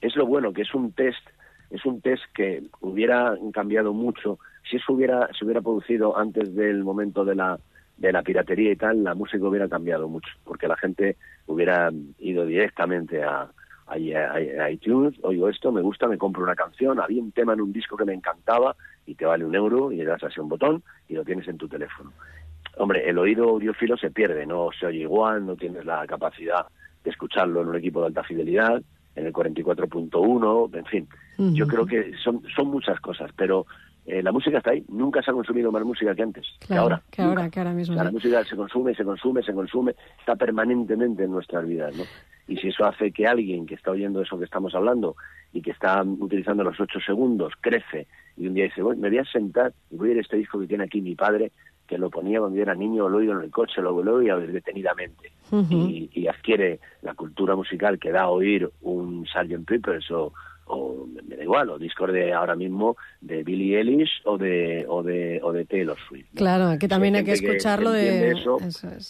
[0.00, 1.26] Es lo bueno, que es un test
[1.70, 4.38] es un test que hubiera cambiado mucho
[4.68, 7.58] si eso hubiera se hubiera producido antes del momento de la
[7.96, 12.44] de la piratería y tal, la música hubiera cambiado mucho, porque la gente hubiera ido
[12.44, 13.48] directamente a,
[13.86, 17.72] a, iTunes, oigo esto, me gusta, me compro una canción, había un tema en un
[17.72, 18.74] disco que me encantaba
[19.06, 21.58] y te vale un euro y le das así un botón y lo tienes en
[21.58, 22.12] tu teléfono.
[22.76, 26.66] Hombre, el oído audiófilo se pierde, no se oye igual, no tienes la capacidad
[27.04, 28.82] de escucharlo en un equipo de alta fidelidad,
[29.14, 31.08] en el 44.1, en fin.
[31.36, 33.66] Yo creo que son, son muchas cosas, pero
[34.06, 34.84] eh, la música está ahí.
[34.88, 37.02] Nunca se ha consumido más música que antes, que ahora.
[37.10, 37.94] Que ahora, que ahora mismo.
[37.94, 42.04] la música se consume, se consume, se consume, está permanentemente en nuestras vidas, ¿no?
[42.46, 45.16] Y si eso hace que alguien que está oyendo eso que estamos hablando
[45.54, 49.18] y que está utilizando los ocho segundos crece y un día dice, bueno, me voy
[49.18, 51.52] a sentar y voy a ir a este disco que tiene aquí mi padre,
[51.86, 55.32] que lo ponía cuando yo era niño, lo oía en el coche, lo, oía detenidamente.
[55.70, 59.64] y, y, adquiere la cultura musical que da a oír un Sgt.
[59.66, 60.32] Peppers o,
[60.66, 65.02] o me da igual, o discos de ahora mismo de Billie Eilish o de o
[65.02, 66.28] de o de Taylor Swift.
[66.34, 68.58] Claro, que también hay que escucharlo de eso,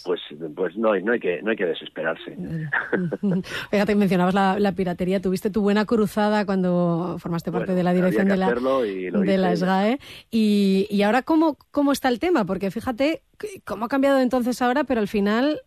[0.03, 0.21] pues
[0.55, 2.35] pues no, no hay que no hay que desesperarse.
[3.71, 8.27] Fíjate, mencionabas la, la, piratería, tuviste tu buena cruzada cuando formaste parte de la dirección
[8.27, 9.99] de la de la SGAE.
[10.31, 13.21] Y, y ahora cómo cómo está el tema, porque fíjate
[13.63, 15.61] cómo ha cambiado entonces ahora, pero al final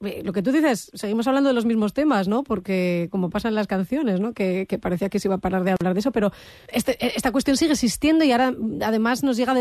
[0.00, 2.42] lo que tú dices, seguimos hablando de los mismos temas, ¿no?
[2.42, 4.32] Porque como pasa en las canciones, ¿no?
[4.32, 6.30] Que, parecía que se iba a parar de hablar de eso, pero
[6.68, 8.52] este, esta cuestión sigue existiendo y ahora
[8.82, 9.54] además nos llega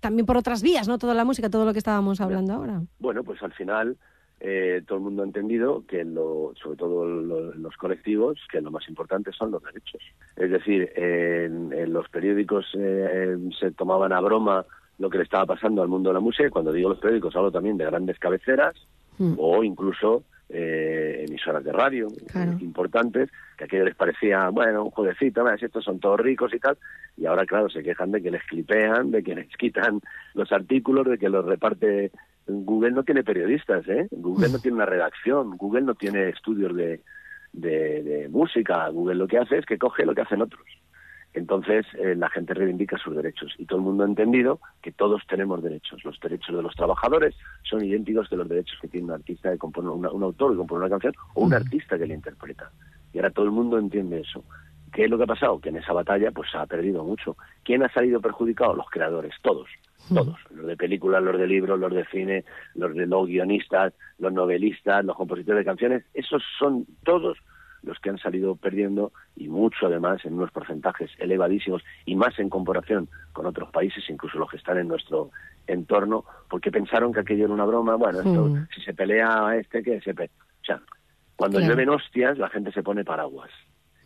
[0.00, 0.98] también por otras vías, ¿no?
[0.98, 2.82] Toda la música, todo lo que estábamos hablando ahora.
[2.98, 3.96] Bueno, pues al final
[4.40, 8.86] eh, todo el mundo ha entendido que, lo, sobre todo los colectivos, que lo más
[8.88, 10.02] importante son los derechos.
[10.36, 14.66] Es decir, en, los periódicos eh, se tomaban a broma
[14.98, 17.34] lo que le estaba pasando al mundo de la música, y cuando digo los periódicos
[17.36, 18.74] hablo también de grandes cabeceras,
[19.18, 19.34] Mm.
[19.38, 22.08] o incluso eh, emisoras de radio
[22.60, 26.76] importantes, que a aquello les parecía, bueno, un jodecito, estos son todos ricos y tal,
[27.16, 30.00] y ahora, claro, se quejan de que les clipean, de que les quitan
[30.34, 32.10] los artículos, de que los reparte.
[32.46, 34.06] Google no tiene periodistas, ¿eh?
[34.10, 34.60] Google no mm.
[34.60, 37.00] tiene una redacción, Google no tiene estudios de,
[37.52, 40.62] de música, Google lo que hace es que coge lo que hacen otros.
[41.34, 45.22] Entonces eh, la gente reivindica sus derechos y todo el mundo ha entendido que todos
[45.28, 46.04] tenemos derechos.
[46.04, 49.58] Los derechos de los trabajadores son idénticos de los derechos que tiene un artista de
[49.58, 52.70] componer un autor de componer una canción o un artista que la interpreta.
[53.12, 54.44] Y ahora todo el mundo entiende eso.
[54.92, 55.58] ¿Qué es lo que ha pasado?
[55.58, 57.36] Que en esa batalla pues se ha perdido mucho.
[57.64, 58.74] ¿Quién ha salido perjudicado?
[58.74, 59.68] Los creadores, todos,
[60.08, 60.38] todos.
[60.50, 62.44] Los de películas, los de libros, los de cine,
[62.76, 66.04] los de los guionistas, los novelistas, los compositores de canciones.
[66.14, 67.38] Esos son todos
[67.84, 72.48] los que han salido perdiendo y mucho además en unos porcentajes elevadísimos y más en
[72.48, 75.30] comparación con otros países, incluso los que están en nuestro
[75.66, 78.68] entorno, porque pensaron que aquello era una broma, bueno, esto, mm.
[78.74, 80.80] si se pelea a este, que se O sea,
[81.36, 83.50] cuando llueven hostias, la gente se pone paraguas.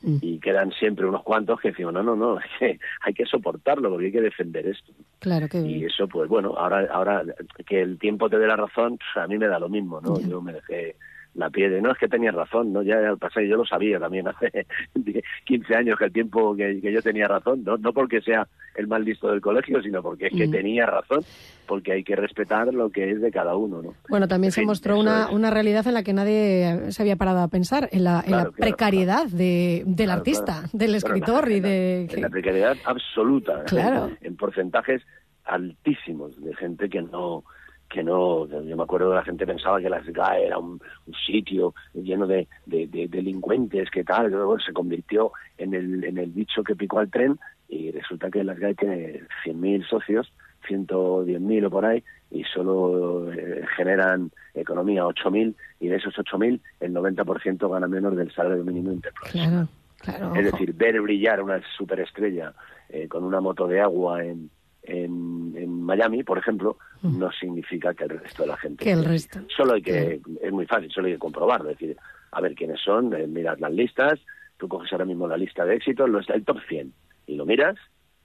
[0.03, 0.19] Mm.
[0.21, 3.91] Y quedan siempre unos cuantos que decimos, no, no, no, hay que, hay que soportarlo
[3.91, 4.93] porque hay que defender esto.
[5.19, 7.23] Claro que Y eso, pues bueno, ahora, ahora
[7.67, 10.21] que el tiempo te dé la razón, pues, a mí me da lo mismo, ¿no?
[10.21, 10.97] Yo me dejé
[11.39, 11.81] la piedra.
[11.81, 12.83] No es que tenía razón, ¿no?
[12.83, 14.67] Ya al pasado yo lo sabía también hace
[15.45, 17.77] 15 años que el tiempo que, yo tenía razón, ¿no?
[17.77, 20.51] no porque sea el más listo del colegio, sino porque es que mm.
[20.51, 21.21] tenía razón,
[21.67, 23.95] porque hay que respetar lo que es de cada uno, ¿no?
[24.09, 27.49] Bueno, también se mostró una, una realidad en la que nadie se había parado a
[27.49, 32.09] pensar, en la, en la precariedad De, del artista, del escritor y de...
[32.11, 34.11] En la precariedad absoluta, claro.
[34.21, 35.03] en porcentajes
[35.45, 37.45] altísimos de gente que no
[37.89, 40.81] que no, yo me acuerdo que la gente pensaba que la SGAE era un,
[41.27, 46.77] sitio lleno de, delincuentes, que tal, luego se convirtió en el, en el bicho que
[46.77, 50.33] picó al tren y resulta que la SGAE tiene 100.000 socios,
[50.69, 56.95] 110.000 o por ahí, y solo eh, generan economía 8.000 y de esos 8.000 el
[56.95, 59.69] 90% gana menos del salario mínimo interprofesional.
[59.99, 62.53] Claro, es decir, ver brillar una superestrella
[62.89, 64.49] eh, con una moto de agua en,
[64.83, 67.19] en, Miami, por ejemplo, mm.
[67.19, 68.85] no significa que el resto de la gente.
[68.85, 69.41] Que el resto.
[69.55, 71.97] Solo hay que, es muy fácil, solo hay que comprobarlo, es decir,
[72.33, 74.21] a ver quiénes son, eh, miras las listas,
[74.59, 76.93] tú coges ahora mismo la lista de éxitos, lo está el top 100,
[77.27, 77.77] y lo miras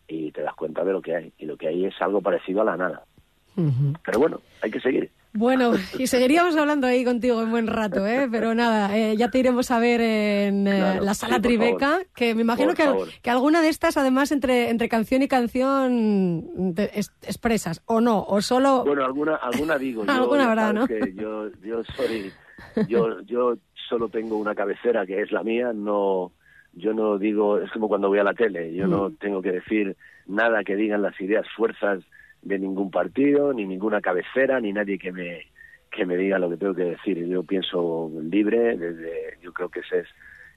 [0.08, 1.34] y te das cuenta de lo que hay.
[1.38, 3.04] Y lo que hay es algo parecido a la nada.
[3.56, 5.12] Pero bueno, hay que seguir.
[5.34, 8.28] Bueno, y seguiríamos hablando ahí contigo un buen rato, ¿eh?
[8.32, 12.42] pero nada, eh, ya te iremos a ver en eh, la sala Tribeca, que me
[12.42, 12.84] imagino que,
[13.22, 16.76] que, alguna de estas, además, entre, entre canción y canción,
[17.24, 18.84] expresas, o no, o solo...
[18.86, 20.04] Bueno, alguna, alguna digo.
[20.08, 20.86] alguna habrá, ¿no?
[20.86, 22.32] Que yo, yo, soy,
[22.88, 23.56] yo, yo
[23.90, 26.32] solo tengo una cabecera que es la mía, no
[26.76, 29.16] yo no digo, es como cuando voy a la tele, yo no mm.
[29.16, 29.96] tengo que decir
[30.28, 32.04] nada que digan las ideas, fuerzas
[32.44, 35.54] de ningún partido, ni ninguna cabecera, ni nadie que me
[35.94, 37.24] que me diga lo que tengo que decir.
[37.28, 40.08] Yo pienso libre, desde, yo creo que ese es,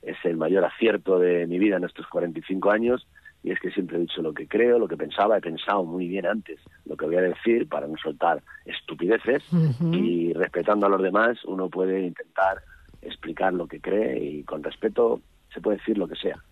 [0.02, 3.06] es el mayor acierto de mi vida en estos 45 años,
[3.42, 6.08] y es que siempre he dicho lo que creo, lo que pensaba, he pensado muy
[6.08, 9.42] bien antes lo que voy a decir para no soltar estupideces,
[9.92, 12.62] y respetando a los demás uno puede intentar
[13.02, 15.20] explicar lo que cree y con respeto
[15.52, 16.42] se puede decir lo que sea.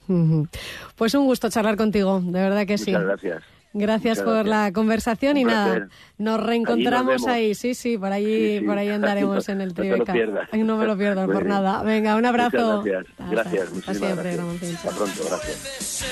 [0.97, 2.93] Pues un gusto charlar contigo, de verdad que sí.
[2.93, 3.64] Muchas gracias.
[3.75, 8.89] Gracias por la conversación y nada, nos reencontramos ahí, sí, sí, por ahí, por ahí
[8.89, 9.97] andaremos en el trío.
[9.97, 11.83] No, no me lo pierdo por nada.
[11.83, 12.83] Venga, un abrazo.
[12.83, 14.85] gracias, gracias, Hasta siempre, gracias.
[14.85, 16.05] Hasta pronto, gracias.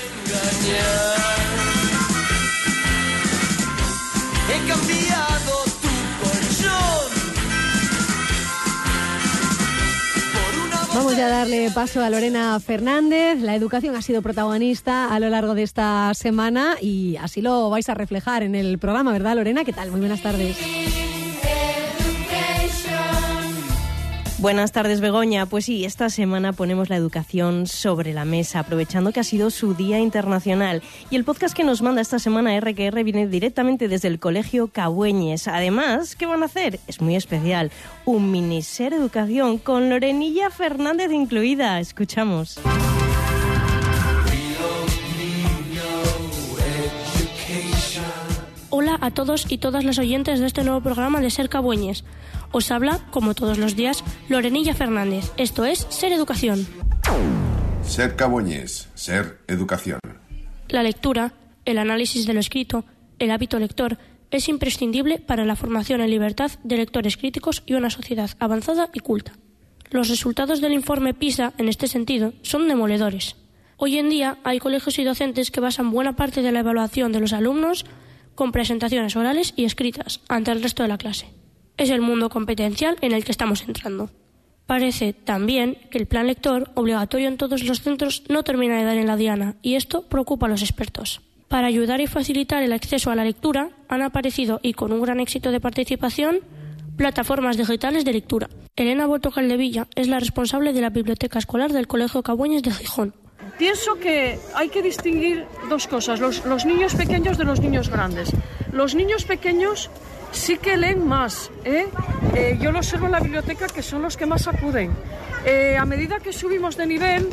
[10.95, 13.39] Vamos ya a darle paso a Lorena Fernández.
[13.41, 17.89] La educación ha sido protagonista a lo largo de esta semana y así lo vais
[17.89, 19.65] a reflejar en el programa, ¿verdad, Lorena?
[19.65, 19.89] ¿Qué tal?
[19.89, 20.55] Muy buenas tardes.
[24.43, 25.45] Buenas tardes, Begoña.
[25.45, 29.73] Pues sí, esta semana ponemos la educación sobre la mesa, aprovechando que ha sido su
[29.73, 30.83] Día Internacional.
[31.09, 35.47] Y el podcast que nos manda esta semana RQR viene directamente desde el Colegio Cabueñes.
[35.47, 36.81] Además, ¿qué van a hacer?
[36.87, 37.71] Es muy especial.
[38.03, 41.79] Un mini ser educación con Lorenilla Fernández incluida.
[41.79, 42.59] Escuchamos.
[48.75, 52.03] Hola a todos y todas las oyentes de este nuevo programa de Ser Cabueñes.
[52.53, 55.31] Os habla, como todos los días, Lorenilla Fernández.
[55.37, 56.67] Esto es Ser Educación.
[57.81, 59.99] Ser Cabueñes, Ser Educación.
[60.69, 61.33] La lectura,
[61.65, 62.85] el análisis de lo escrito,
[63.17, 63.97] el hábito lector,
[64.29, 68.99] es imprescindible para la formación en libertad de lectores críticos y una sociedad avanzada y
[68.99, 69.33] culta.
[69.89, 73.35] Los resultados del informe PISA, en este sentido, son demoledores.
[73.77, 77.19] Hoy en día hay colegios y docentes que basan buena parte de la evaluación de
[77.19, 77.83] los alumnos
[78.35, 81.42] con presentaciones orales y escritas ante el resto de la clase.
[81.77, 84.09] Es el mundo competencial en el que estamos entrando.
[84.65, 88.97] Parece también que el plan lector, obligatorio en todos los centros, no termina de dar
[88.97, 91.21] en la diana, y esto preocupa a los expertos.
[91.49, 95.19] Para ayudar y facilitar el acceso a la lectura, han aparecido, y con un gran
[95.19, 96.39] éxito de participación,
[96.95, 98.49] plataformas digitales de lectura.
[98.75, 103.13] Elena Boto Caldevilla es la responsable de la biblioteca escolar del Colegio Cabueñes de Gijón.
[103.57, 108.31] Pienso que hay que distinguir dos cosas, los, niños pequeños de los niños grandes.
[108.71, 109.91] Los niños pequeños
[110.33, 111.49] sí que leen más.
[111.63, 111.87] ¿eh?
[112.35, 114.91] Eh, yo lo observo en la biblioteca que son los que más acuden.
[115.45, 117.29] Eh, a medida que subimos de nivel,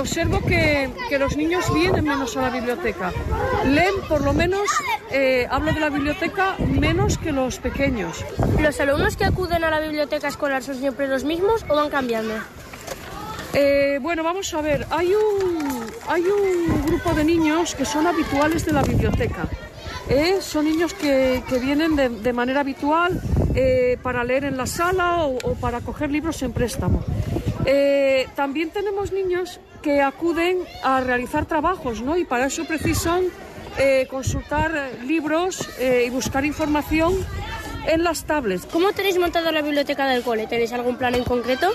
[0.00, 3.12] observo que, que, los niños vienen menos a la biblioteca.
[3.66, 4.68] Leen, por lo menos,
[5.50, 8.24] hablo de la biblioteca, menos que los pequeños.
[8.60, 12.34] ¿Los alumnos que acuden a la biblioteca escolar son siempre los mismos o van cambiando?
[13.58, 18.66] Eh, bueno, vamos a ver, hay un, hay un grupo de niños que son habituales
[18.66, 19.48] de la biblioteca.
[20.08, 20.38] ¿Eh?
[20.40, 23.20] Son niños que, que vienen de, de, manera habitual
[23.54, 27.04] eh, para leer en la sala o, o, para coger libros en préstamo.
[27.64, 32.16] Eh, también tenemos niños que acuden a realizar trabajos, ¿no?
[32.16, 33.24] Y para eso precisan
[33.78, 37.14] eh, consultar libros y buscar información
[37.86, 38.66] en las tablets.
[38.66, 40.46] ¿Cómo tenéis montado la biblioteca del cole?
[40.46, 41.70] ¿Tenéis algún plan en concreto?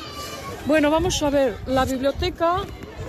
[0.66, 2.58] Bueno, vamos a ver, la biblioteca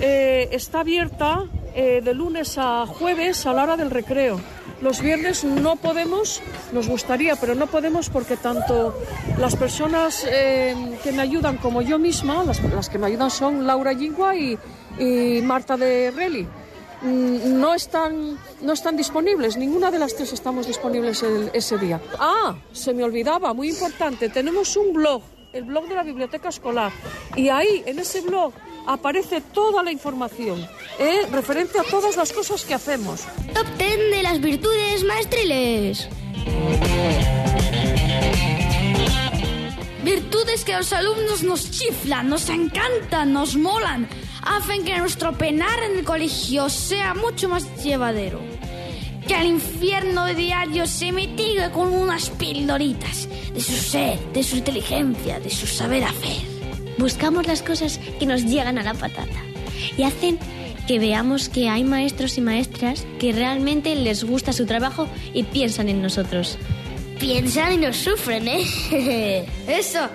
[0.00, 4.40] está abierta de lunes a jueves a la hora del recreo.
[4.83, 6.42] Los viernes no podemos,
[6.73, 8.99] nos gustaría, pero no podemos porque tanto
[9.38, 13.92] las personas eh, que me ayudan como yo misma, las, que me ayudan son Laura
[13.92, 14.59] Yingua y,
[15.45, 16.49] Marta de Relli.
[17.03, 22.01] Mm, no están, no están disponibles, ninguna de las tres estamos disponibles ese día.
[22.18, 26.92] Ah, se me olvidaba, muy importante, tenemos un blog el blog de la biblioteca escolar.
[27.37, 28.53] Y ahí, en ese blog,
[28.87, 30.66] aparece toda la información
[30.99, 31.27] ¿eh?
[31.31, 33.23] referente a todas las cosas que hacemos.
[33.55, 36.09] Top 10 de las virtudes maestriles.
[40.05, 44.09] Virtudes que a los alumnos nos chiflan, nos encantan, nos molan,
[44.42, 48.40] hacen que nuestro penar en el colegio sea mucho más llevadero.
[49.27, 54.57] Que el infierno de diario se mitigue con unas pildoritas de su ser, de su
[54.57, 56.51] inteligencia, de su saber hacer.
[56.98, 59.42] Buscamos las cosas que nos llegan a la patata
[59.96, 60.38] y hacen
[60.87, 65.88] que veamos que hay maestros y maestras que realmente les gusta su trabajo y piensan
[65.88, 66.59] en nosotros.
[67.18, 68.64] Piensan y nos sufren, ¿eh?
[69.68, 70.09] Eso,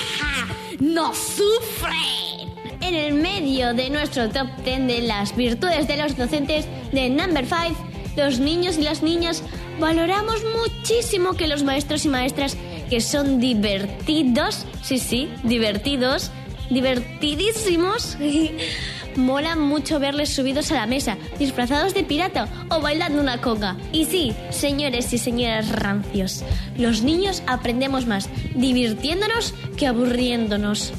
[0.80, 2.50] ¡nos sufren!
[2.80, 7.46] En el medio de nuestro top 10 de las virtudes de los docentes de Number
[7.46, 7.76] 5,
[8.16, 9.42] los niños y las niñas
[9.78, 12.56] valoramos muchísimo que los maestros y maestras
[12.92, 16.30] que son divertidos, sí, sí, divertidos,
[16.68, 18.18] divertidísimos,
[19.16, 23.78] mola mucho verles subidos a la mesa, disfrazados de pirata o bailando una conga.
[23.92, 26.44] Y sí, señores y señoras rancios,
[26.76, 30.92] los niños aprendemos más divirtiéndonos que aburriéndonos.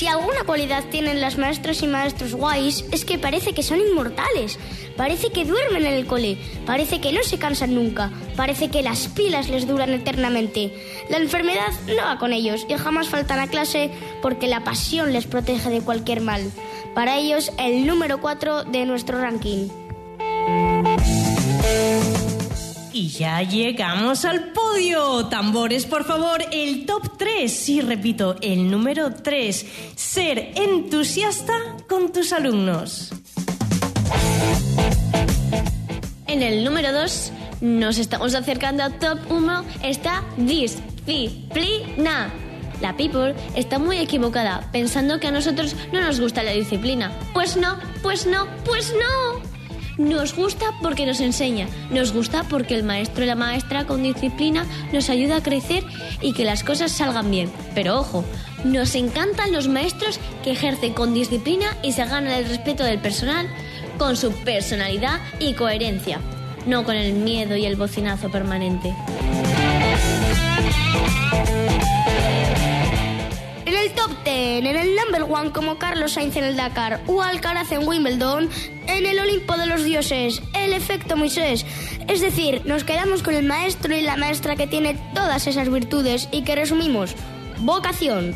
[0.00, 4.58] Si alguna cualidad tienen las maestras y maestros guays es que parece que son inmortales,
[4.96, 9.08] parece que duermen en el cole, parece que no se cansan nunca, parece que las
[9.08, 10.72] pilas les duran eternamente.
[11.10, 13.90] La enfermedad no va con ellos y jamás faltan a clase
[14.22, 16.50] porque la pasión les protege de cualquier mal.
[16.94, 19.68] Para ellos, el número 4 de nuestro ranking.
[22.92, 25.26] Y ya llegamos al podio.
[25.26, 27.52] Tambores, por favor, el top 3.
[27.52, 29.66] Sí, repito, el número 3.
[29.94, 31.54] Ser entusiasta
[31.88, 33.12] con tus alumnos.
[36.26, 39.64] En el número 2 nos estamos acercando al top 1.
[39.82, 42.32] Está disciplina.
[42.80, 47.12] La people está muy equivocada pensando que a nosotros no nos gusta la disciplina.
[47.34, 49.49] Pues no, pues no, pues no.
[50.00, 54.64] Nos gusta porque nos enseña, nos gusta porque el maestro y la maestra con disciplina
[54.94, 55.84] nos ayuda a crecer
[56.22, 57.52] y que las cosas salgan bien.
[57.74, 58.24] Pero ojo,
[58.64, 63.46] nos encantan los maestros que ejercen con disciplina y se ganan el respeto del personal
[63.98, 66.18] con su personalidad y coherencia,
[66.64, 68.94] no con el miedo y el bocinazo permanente.
[74.00, 77.86] Top 10, en el number one como Carlos Sainz en el Dakar o Alcaraz en
[77.86, 78.48] Wimbledon,
[78.86, 81.66] en el Olimpo de los dioses, el efecto Moisés.
[82.08, 86.30] Es decir, nos quedamos con el maestro y la maestra que tiene todas esas virtudes
[86.32, 87.14] y que resumimos,
[87.58, 88.34] vocación.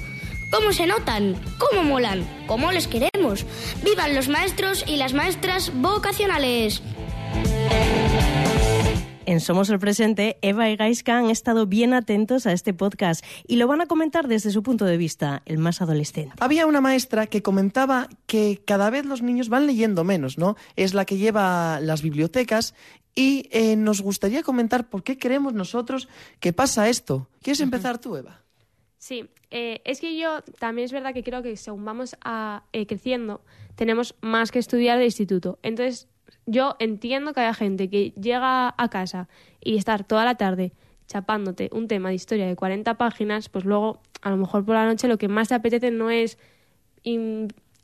[0.51, 1.35] ¿Cómo se notan?
[1.57, 2.29] ¿Cómo molan?
[2.47, 3.47] ¿Cómo les queremos?
[3.83, 6.83] ¡Vivan los maestros y las maestras vocacionales!
[9.27, 13.57] En Somos el Presente, Eva y Gaiska han estado bien atentos a este podcast y
[13.57, 16.35] lo van a comentar desde su punto de vista, el más adolescente.
[16.41, 20.57] Había una maestra que comentaba que cada vez los niños van leyendo menos, ¿no?
[20.77, 22.75] Es la que lleva las bibliotecas
[23.15, 26.09] y eh, nos gustaría comentar por qué creemos nosotros
[26.39, 27.29] que pasa esto.
[27.41, 28.43] ¿Quieres empezar tú, Eva?
[28.99, 32.87] Sí, eh, es que yo también es verdad que creo que según vamos a, eh,
[32.87, 33.43] creciendo,
[33.75, 35.59] tenemos más que estudiar de instituto.
[35.63, 36.09] Entonces,
[36.47, 39.29] yo entiendo que haya gente que llega a casa
[39.63, 40.73] y estar toda la tarde
[41.07, 44.87] chapándote un tema de historia de 40 páginas, pues luego a lo mejor por la
[44.87, 46.39] noche lo que más te apetece no es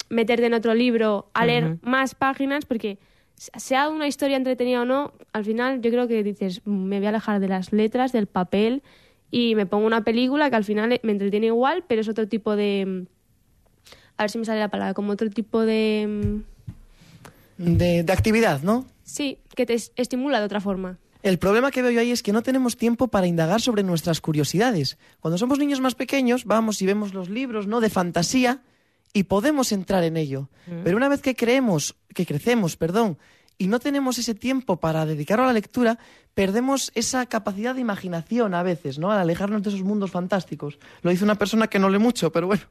[0.08, 2.98] meterte en otro libro a leer más páginas, porque
[3.36, 7.10] sea una historia entretenida o no, al final yo creo que dices, me voy a
[7.10, 8.82] alejar de las letras, del papel
[9.30, 12.56] y me pongo una película que al final me entretiene igual, pero es otro tipo
[12.56, 13.06] de...
[14.16, 16.42] A ver si me sale la palabra, como otro tipo de
[17.60, 18.86] de, actividad, ¿no?
[19.04, 20.98] Sí, que te estimula de otra forma.
[21.22, 24.20] El problema que veo yo ahí es que no tenemos tiempo para indagar sobre nuestras
[24.20, 24.96] curiosidades.
[25.20, 27.80] Cuando somos niños más pequeños, vamos y vemos los libros, ¿no?
[27.80, 28.62] De fantasía
[29.12, 30.48] y podemos entrar en ello.
[30.66, 30.82] Mm.
[30.84, 33.18] Pero una vez que creemos, que crecemos, perdón,
[33.58, 35.98] y no tenemos ese tiempo para dedicarlo a la lectura,
[36.32, 39.12] perdemos esa capacidad de imaginación a veces, ¿no?
[39.12, 40.78] Al alejarnos de esos mundos fantásticos.
[41.02, 42.62] Lo dice una persona que no lee mucho, pero bueno.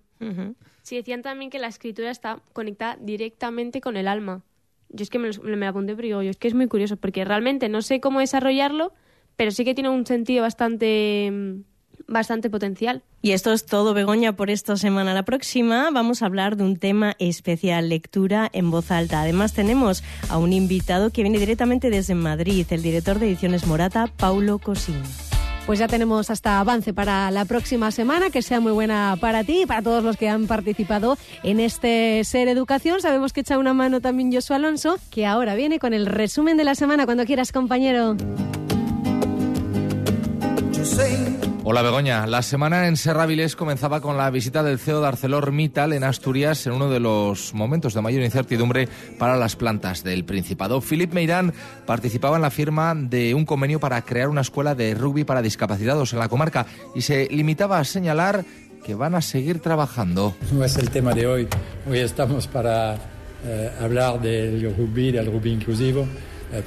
[0.82, 4.42] Sí, decían también que la escritura está conectada directamente con el alma.
[4.90, 7.24] Yo es que me, me apunté, pero digo, yo es que es muy curioso, porque
[7.26, 8.94] realmente no sé cómo desarrollarlo,
[9.36, 11.62] pero sí que tiene un sentido bastante mm,
[12.08, 13.04] bastante potencial.
[13.22, 15.14] Y esto es todo, Begoña, por esta semana.
[15.14, 19.22] La próxima vamos a hablar de un tema especial, lectura en voz alta.
[19.22, 24.08] Además tenemos a un invitado que viene directamente desde Madrid, el director de Ediciones Morata,
[24.18, 25.29] Paulo Cosín.
[25.66, 29.62] Pues ya tenemos hasta avance para la próxima semana, que sea muy buena para ti
[29.62, 33.02] y para todos los que han participado en este Ser Educación.
[33.02, 36.64] Sabemos que echa una mano también Josué Alonso, que ahora viene con el resumen de
[36.64, 38.16] la semana cuando quieras, compañero.
[41.66, 46.06] Hola Begoña, la semana en Serraviles comenzaba con la visita del CEO de ArcelorMittal en
[46.06, 48.88] Asturias en uno de los momentos de mayor incertidumbre
[49.18, 50.80] para las plantas del Principado.
[50.80, 51.54] Philip Meirán
[51.86, 56.14] participaba en la firma de un convenio para crear una escuela de rugby para discapacitados
[56.14, 58.46] en la comarca y se limitaba a señalar
[58.86, 60.36] que van a seguir trabajando.
[60.54, 61.48] No es el tema de hoy.
[61.90, 62.96] Hoy estamos para
[63.46, 66.08] eh, hablar del rugby, del rugby inclusivo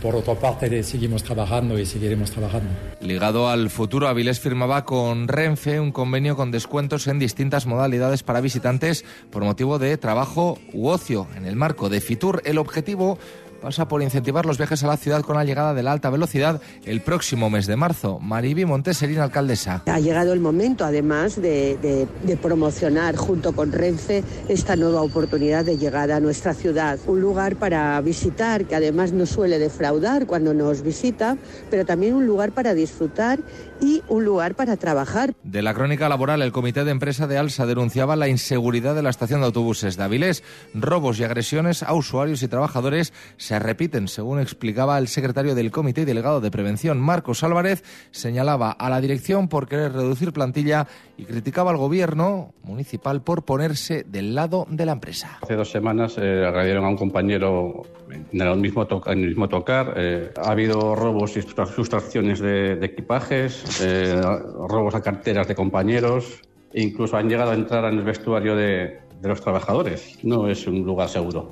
[0.00, 2.70] por otra parte, seguimos trabajando y seguiremos trabajando.
[3.00, 8.40] Ligado al futuro, Avilés firmaba con Renfe un convenio con descuentos en distintas modalidades para
[8.40, 11.26] visitantes por motivo de trabajo u ocio.
[11.36, 13.18] En el marco de Fitur, el objetivo
[13.62, 16.60] pasa por incentivar los viajes a la ciudad con la llegada de la alta velocidad
[16.84, 18.18] el próximo mes de marzo.
[18.18, 19.84] Mariby Monteserín, alcaldesa.
[19.86, 22.08] Ha llegado el momento, además, de,
[22.42, 26.98] promocionar junto con Renfe esta nueva oportunidad de llegada a nuestra ciudad.
[27.06, 31.36] Un lugar para visitar que además no suele defraudar cuando nos visita,
[31.70, 33.38] pero también un lugar para disfrutar
[33.80, 35.34] y un lugar para trabajar.
[35.42, 39.10] De la crónica laboral, el comité de empresa de Alsa denunciaba la inseguridad de la
[39.10, 40.42] estación de autobuses de Avilés.
[40.74, 46.04] Robos y agresiones a usuarios y trabajadores se repiten, según explicaba el secretario del Comité
[46.04, 50.86] Delegado de Prevención, Marcos Álvarez, señalaba a la dirección por querer reducir plantilla
[51.16, 55.38] y criticaba al gobierno municipal por ponerse del lado de la empresa.
[55.42, 59.94] Hace dos semanas eh, agredieron a un compañero en el mismo, en el mismo tocar.
[59.96, 64.20] Eh, ha habido robos y sustracciones de, equipajes, eh,
[64.68, 66.40] robos a carteras de compañeros.
[66.72, 70.18] E incluso han llegado a entrar en el vestuario de los trabajadores.
[70.22, 71.50] No es un lugar seguro.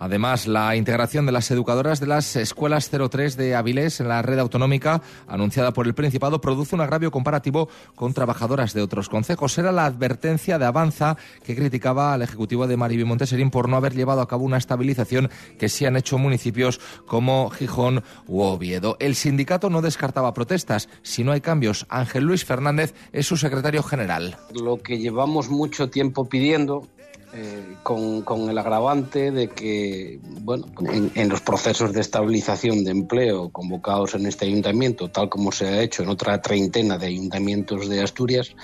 [0.00, 4.38] Además, la integración de las educadoras de las escuelas 03 de Avilés en la red
[4.38, 9.58] autonómica anunciada por el Principado produce un agravio comparativo con trabajadoras de otros concejos.
[9.58, 13.94] Era la advertencia de Avanza que criticaba al Ejecutivo de Mariby Monteserín por no haber
[13.94, 15.28] llevado a cabo una estabilización
[15.58, 18.96] que sí han hecho municipios como Gijón u Oviedo.
[19.00, 20.88] El sindicato no descartaba protestas.
[21.02, 24.38] Si no hay cambios, Ángel Luis Fernández es su secretario general.
[24.54, 26.88] Lo que llevamos mucho tiempo pidiendo
[27.32, 32.90] eh, con, con, el agravante de que, bueno, en, en, los procesos de estabilización de
[32.90, 37.88] empleo convocados en este ayuntamiento, tal como se ha hecho en otra treintena de ayuntamientos
[37.88, 38.54] de Asturias,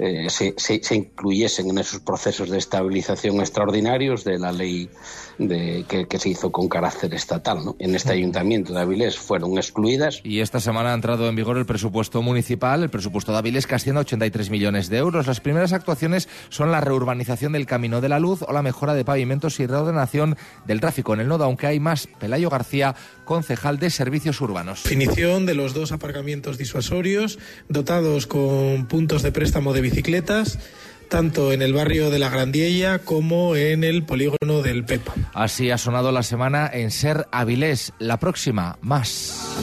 [0.00, 4.88] eh, se, se, se, incluyesen en esos procesos de estabilización extraordinarios de la ley
[5.36, 7.64] de, que, que, se hizo con carácter estatal.
[7.64, 7.76] ¿no?
[7.78, 10.20] En este ayuntamiento de Avilés fueron excluidas.
[10.24, 13.74] Y esta semana ha entrado en vigor el presupuesto municipal, el presupuesto de Avilés, que
[13.74, 15.26] asciende a 83 millones de euros.
[15.26, 19.04] Las primeras actuaciones son la reurbanización del Camino de la Luz o la mejora de
[19.04, 20.36] pavimentos y reordenación
[20.66, 22.08] del tráfico en el nodo, aunque hay más.
[22.18, 22.94] Pelayo García,
[23.26, 24.82] concejal de Servicios Urbanos.
[24.84, 27.38] Definición de los dos aparcamientos disuasorios
[27.68, 30.58] dotados con puntos de préstamo de bicicletas
[31.08, 35.12] tanto en el barrio de la Grandiella como en el polígono del Pepa.
[35.34, 37.92] Así ha sonado la semana en Ser Avilés.
[37.98, 39.58] La próxima, más.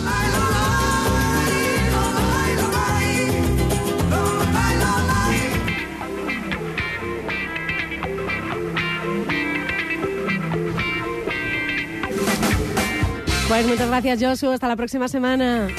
[13.47, 14.51] Pues muchas gracias, Josu.
[14.51, 15.69] Hasta la próxima semana.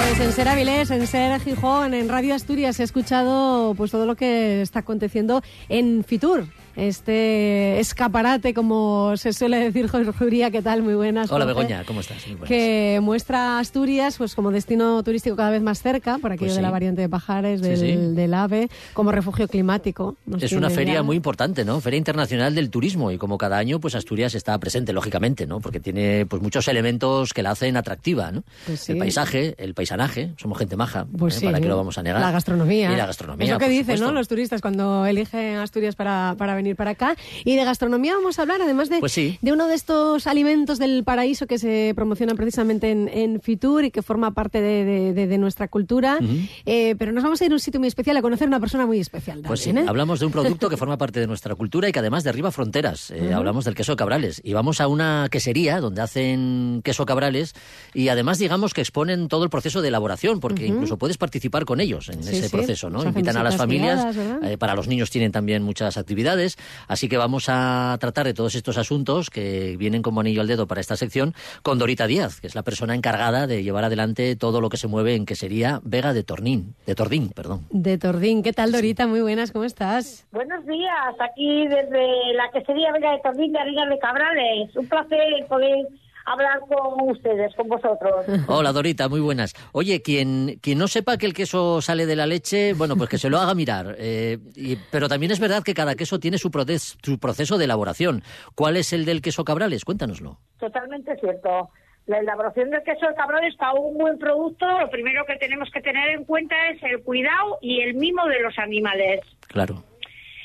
[0.00, 4.16] Pues en Ser Avilés, en Ser Gijón, en Radio Asturias he escuchado pues todo lo
[4.16, 6.46] que está aconteciendo en Fitur,
[6.80, 10.82] este escaparate, como se suele decir, Jorge Juría, ¿qué tal?
[10.82, 11.30] Muy buenas.
[11.30, 12.26] Hola, Begoña, ¿cómo estás?
[12.26, 16.52] Muy que muestra Asturias pues como destino turístico cada vez más cerca, por aquello Pues
[16.52, 16.56] sí.
[16.58, 17.96] de la variante de Pajares, del, Sí, sí.
[18.14, 20.16] del AVE, como refugio climático.
[20.40, 21.80] Es una feria ya- muy importante, ¿no?
[21.80, 25.60] Feria Internacional del Turismo y como cada año, pues Asturias está presente, lógicamente, ¿no?
[25.60, 28.42] Porque tiene pues muchos elementos que la hacen atractiva, ¿no?
[28.66, 28.88] Pues.
[28.88, 31.40] El paisaje, el paisanaje, somos gente maja, Pues ¿eh?
[31.40, 31.44] sí.
[31.46, 32.20] ¿para qué lo vamos a negar?
[32.20, 32.92] La gastronomía.
[32.92, 34.06] Y la gastronomía, Es lo que dicen, supuesto.
[34.06, 34.12] ¿no?
[34.12, 37.16] Los turistas cuando eligen Asturias para, para venir para acá.
[37.44, 39.38] Y de gastronomía vamos a hablar, además de, Pues sí.
[39.42, 43.90] de uno de estos alimentos del paraíso que se promocionan precisamente en, en Fitur y
[43.90, 46.18] que forma parte de, de- de- de nuestra cultura.
[46.66, 48.60] Eh, pero nos vamos a ir a un sitio muy especial a conocer a una
[48.60, 49.42] persona muy especial.
[49.46, 49.84] Pues sí, ¿eh?
[49.86, 53.10] hablamos de un producto que forma parte de nuestra cultura y que además derriba fronteras.
[53.10, 53.32] Eh.
[53.32, 54.40] Hablamos del queso cabrales.
[54.44, 57.54] Y vamos a una quesería donde hacen queso cabrales
[57.94, 61.80] y además digamos que exponen todo el proceso de elaboración, porque incluso puedes participar con
[61.80, 62.56] ellos en Sí, ese sí.
[62.56, 63.02] proceso, ¿no?
[63.04, 64.16] Invitan a las familias,
[64.58, 66.49] para los niños tienen también muchas actividades,
[66.88, 70.66] así que vamos a tratar de todos estos asuntos que vienen como anillo al dedo
[70.66, 74.60] para esta sección con Dorita Díaz, que es la persona encargada de llevar adelante todo
[74.60, 77.66] lo que se mueve en quesería Vega de Tornín, de Tordín, perdón.
[77.70, 78.42] De Tordín.
[78.42, 79.06] ¿Qué tal, Dorita?
[79.06, 80.26] Muy buenas, ¿cómo estás?
[80.32, 84.76] Buenos días, aquí desde la quesería Vega de Tordín de Harina de Cabrales.
[84.76, 85.88] Un placer poder
[86.26, 88.26] hablar con ustedes, con vosotros.
[88.48, 89.54] Hola Dorita, muy buenas.
[89.72, 93.18] Oye, quien, quien no sepa que el queso sale de la leche, bueno, pues que
[93.18, 93.96] se lo haga mirar.
[94.02, 97.64] Eh, y- pero también es verdad que cada queso tiene su, proces- su proceso de
[97.66, 98.22] elaboración.
[98.54, 99.84] ¿Cuál es el del queso cabrales?
[99.84, 100.38] Cuéntanoslo.
[100.58, 101.68] Totalmente cierto.
[102.06, 105.80] La elaboración del queso de Cabrales para un buen producto, lo primero que tenemos que
[105.80, 109.20] tener en cuenta es el cuidado y el mimo de los animales.
[109.48, 109.84] Claro.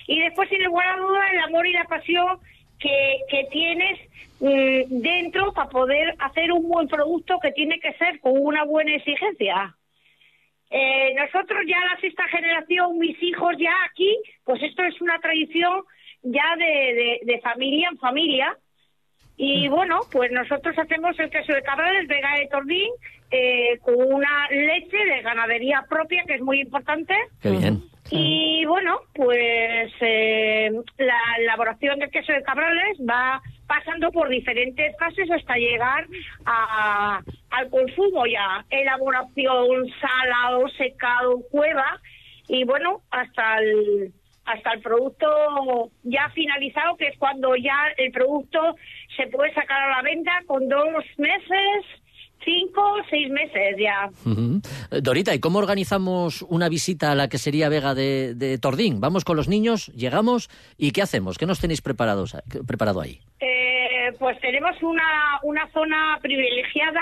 [0.05, 2.37] Y después, sin lugar a duda, el amor y la pasión
[2.77, 3.97] que, que tienes
[4.39, 8.95] mm, dentro para poder hacer un buen producto que tiene que ser con una buena
[8.95, 9.75] exigencia.
[10.69, 15.83] Eh, nosotros ya la sexta generación, mis hijos ya aquí, pues esto es una tradición
[16.23, 18.57] ya de, de- de familia en familia.
[19.37, 22.89] Y bueno, pues nosotros hacemos el queso de cabrales, vega de tordín,
[23.31, 27.13] eh, con una leche de ganadería propia, que es muy importante.
[27.41, 27.83] Qué bien.
[28.11, 35.29] Y bueno, pues eh, la elaboración del queso de cabrales va pasando por diferentes fases
[35.31, 36.07] hasta llegar
[36.45, 38.65] a- al consumo ya.
[38.69, 41.99] Elaboración, salado, secado, cueva
[42.47, 44.13] y bueno, hasta el
[44.47, 48.75] hasta el producto ya finalizado, que es cuando ya el producto
[49.17, 51.83] se puede sacar a la venta con dos meses,
[52.43, 54.07] cinco, seis meses ya.
[55.01, 59.01] Dorita, ¿y cómo organizamos una visita a la quesería Vega de, de Tordín?
[59.01, 61.39] Vamos con los niños, llegamos y ¿qué hacemos?
[61.39, 62.37] ¿Qué nos tenéis preparados,
[62.67, 63.21] preparado ahí?
[63.39, 63.54] Eh,
[64.19, 67.01] pues tenemos una, una zona privilegiada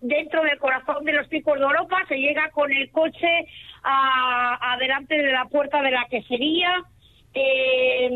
[0.00, 1.98] dentro del corazón de los picos de Europa.
[2.08, 3.46] Se llega con el coche
[3.82, 6.82] a, adelante de la puerta de la quesería.
[7.34, 8.10] Eh,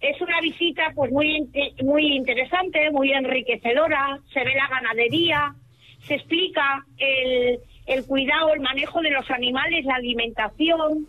[0.00, 4.18] es una visita pues muy inte- muy interesante, muy enriquecedora.
[4.32, 5.54] Se ve la ganadería,
[6.00, 11.06] se explica el, el cuidado, el manejo de los animales, la alimentación.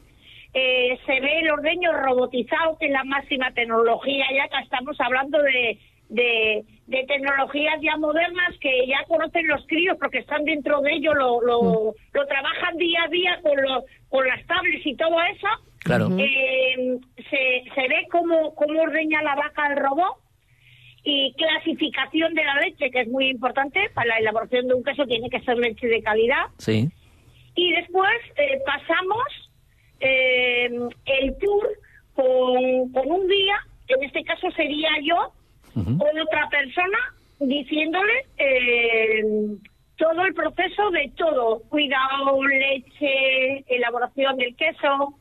[0.53, 5.41] eh, se ve el ordeño robotizado, que es la máxima tecnología, ya que estamos hablando
[5.41, 5.77] de,
[6.11, 11.13] de, de tecnologías ya modernas que ya conocen los críos porque están dentro de ello,
[11.13, 15.47] lo, lo, lo trabajan día a día con, lo, con las tablets y todo eso.
[15.79, 16.09] Claro.
[16.19, 16.99] Eh,
[17.29, 20.17] se, se ve cómo, cómo ordeña la vaca el robot
[21.03, 25.05] y clasificación de la leche, que es muy importante para la elaboración de un queso,
[25.05, 26.45] tiene que ser leche de calidad.
[26.57, 26.89] Sí.
[27.55, 29.51] Y después eh, pasamos
[29.99, 30.69] eh,
[31.05, 31.69] el tour
[32.13, 35.33] con, con un guía, en este caso sería yo,
[35.75, 36.97] o otra persona,
[37.39, 39.23] diciéndole eh,
[39.97, 45.15] todo el proceso de todo, cuidado, leche, elaboración del queso.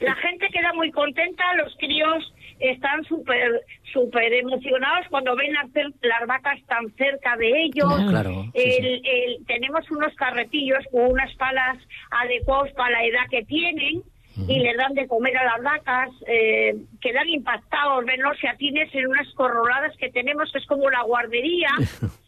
[0.00, 3.62] La gente queda muy contenta, los críos están súper
[3.92, 7.92] súper emocionados cuando ven hacer las vacas tan cerca de ellos.
[8.08, 11.78] Claro, sí, El- el- tenemos unos carretillos con unas palas
[12.10, 14.02] adecuadas para la edad que tienen
[14.36, 16.10] y les dan de comer a las vacas.
[16.26, 21.02] Eh, quedan impactados, ven los seatines en unas corroladas que tenemos, que es como la
[21.02, 21.70] guardería.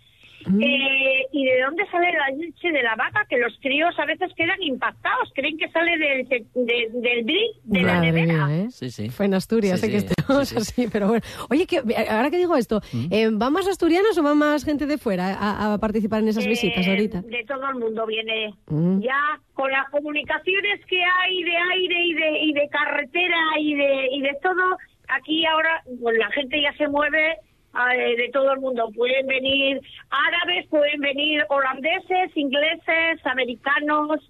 [0.46, 3.24] Eh, ¿Y de dónde sale la leche de la vaca?
[3.28, 7.82] Que los críos a veces quedan impactados, creen que sale del, de- del brick, de
[7.82, 8.46] la nevera.
[8.46, 8.70] mía, ¿eh?
[8.70, 9.08] Sí, sí.
[9.10, 11.24] Fue en Asturias, Sí, sé que sí, estamos así, pero bueno.
[11.50, 11.78] Oye, que,
[12.08, 12.80] ahora que digo esto,
[13.10, 16.46] eh, ¿van más asturianos o va más gente de fuera a, a participar en esas
[16.46, 17.22] visitas Eh, ahorita?
[17.22, 18.54] De todo el mundo viene.
[18.68, 19.00] Mm.
[19.00, 19.18] Ya
[19.54, 24.20] con las comunicaciones que hay de aire y de, y de carretera y de, y
[24.22, 24.76] de todo,
[25.08, 27.36] aquí ahora pues la gente ya se mueve
[27.74, 28.90] eh, de todo el mundo.
[28.94, 34.20] Pueden venir árabes, pueden venir holandeses, ingleses, americanos,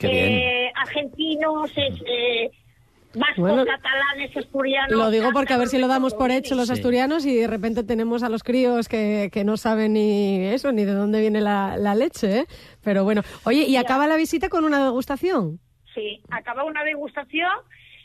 [0.00, 2.50] eh, argentinos, es, eh,
[3.14, 4.92] vascos, Bueno, catalanes, asturianos.
[4.92, 6.74] Lo digo porque a ver si lo damos por hecho los Sí.
[6.74, 10.84] asturianos y de repente tenemos a los críos que, que no saben ni eso, ni
[10.84, 12.46] de dónde viene la, la leche, ¿eh?
[12.84, 15.58] Pero bueno, oye, ¿y acaba la visita con una degustación?
[15.94, 17.50] Sí, acaba una degustación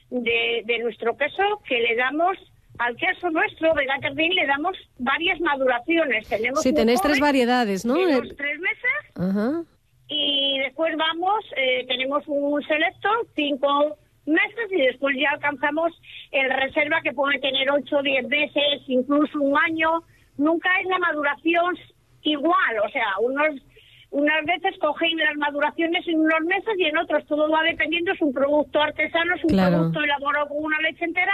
[0.10, 2.38] de, de nuestro queso que le damos
[2.80, 6.28] al queso nuestro de Gaterdín le damos varias maduraciones.
[6.28, 7.96] Tenemos Sí, tenéis tres variedades, ¿no?
[7.96, 9.64] los tres meses Ajá.
[10.08, 15.92] y después vamos, eh, tenemos un selecto, cinco meses y después ya alcanzamos
[16.32, 20.04] el reserva que puede tener ocho, diez meses, incluso un año.
[20.38, 21.78] Nunca es la maduración
[22.24, 23.62] igual, o sea, unos
[24.10, 28.22] unas veces cogen las maduraciones en unos meses y en otros todo va dependiendo, es
[28.22, 29.78] un producto artesano, es un Claro.
[29.78, 31.34] producto elaborado con una leche entera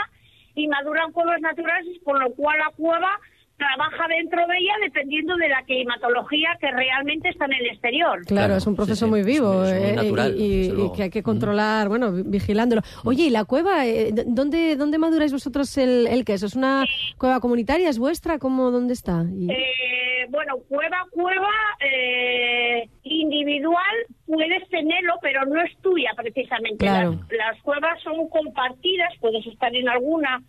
[0.60, 3.20] y maduran cuevas naturales, con lo cual la cueva
[3.60, 8.26] trabaja dentro de ella dependiendo de la climatología que realmente está en el exterior.
[8.26, 12.12] Claro, es un proceso muy vivo es eh, natural, y, que hay que controlar, bueno,
[12.12, 12.82] vi- vigilándolo.
[13.04, 13.86] Oye, ¿y la cueva?
[13.86, 16.48] eh, ¿dónde, ¿Dónde maduráis vosotros el, el queso?
[16.48, 16.86] ¿Es una
[17.18, 17.90] cueva comunitaria?
[17.90, 18.40] ¿Es vuestra?
[18.40, 19.24] ¿Cómo, ¿Dónde está?
[19.32, 21.50] Y- Eh, bueno, cueva, cueva
[21.82, 23.96] eh, individual
[24.26, 26.78] puedes tenerlo, pero no es tuya precisamente.
[26.78, 27.12] Claro.
[27.12, 30.42] Las, las cuevas son compartidas, puedes estar en alguna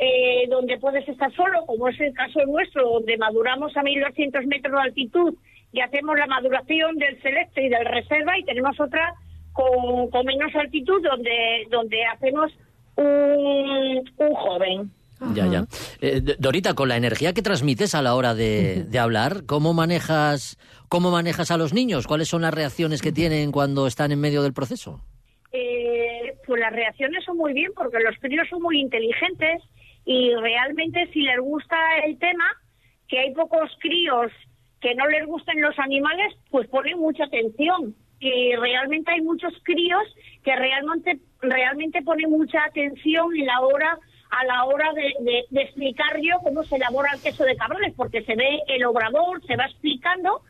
[0.00, 4.72] eh, donde puedes estar solo, como es el caso nuestro, donde maduramos a 1200 metros
[4.74, 5.34] de altitud
[5.72, 9.14] y hacemos la maduración del selecto y del reserva, y tenemos otra
[9.52, 12.52] con, con menos altitud donde, donde hacemos
[12.94, 14.90] un, un joven.
[15.34, 15.64] Ya, ya.
[16.00, 20.58] Eh, Dorita, con la energía que transmites a la hora de, de hablar, ¿cómo manejas,
[20.88, 22.06] ¿cómo manejas a los niños?
[22.06, 25.00] ¿Cuáles son las reacciones que tienen cuando están en medio del proceso?
[25.50, 29.60] Eh, pues las reacciones son muy bien porque los críos son muy inteligentes
[30.08, 32.46] y realmente si les gusta el tema,
[33.08, 34.32] que hay pocos críos
[34.80, 37.94] que no les gusten los animales, pues ponen mucha atención.
[38.18, 40.02] Y realmente hay muchos críos
[40.42, 43.98] que realmente realmente ponen mucha atención en la hora
[44.30, 48.22] a la hora de, de- explicar yo cómo se elabora el queso de cabrales, porque
[48.22, 50.40] se ve el obrador, se va explicando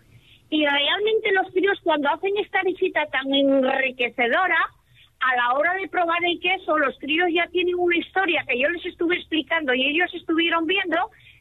[0.50, 4.58] y realmente los críos cuando hacen esta visita tan enriquecedora,
[5.20, 8.68] a la hora de probar el queso, los críos ya tienen una historia que yo
[8.68, 10.96] les estuve explicando y ellos estuvieron viendo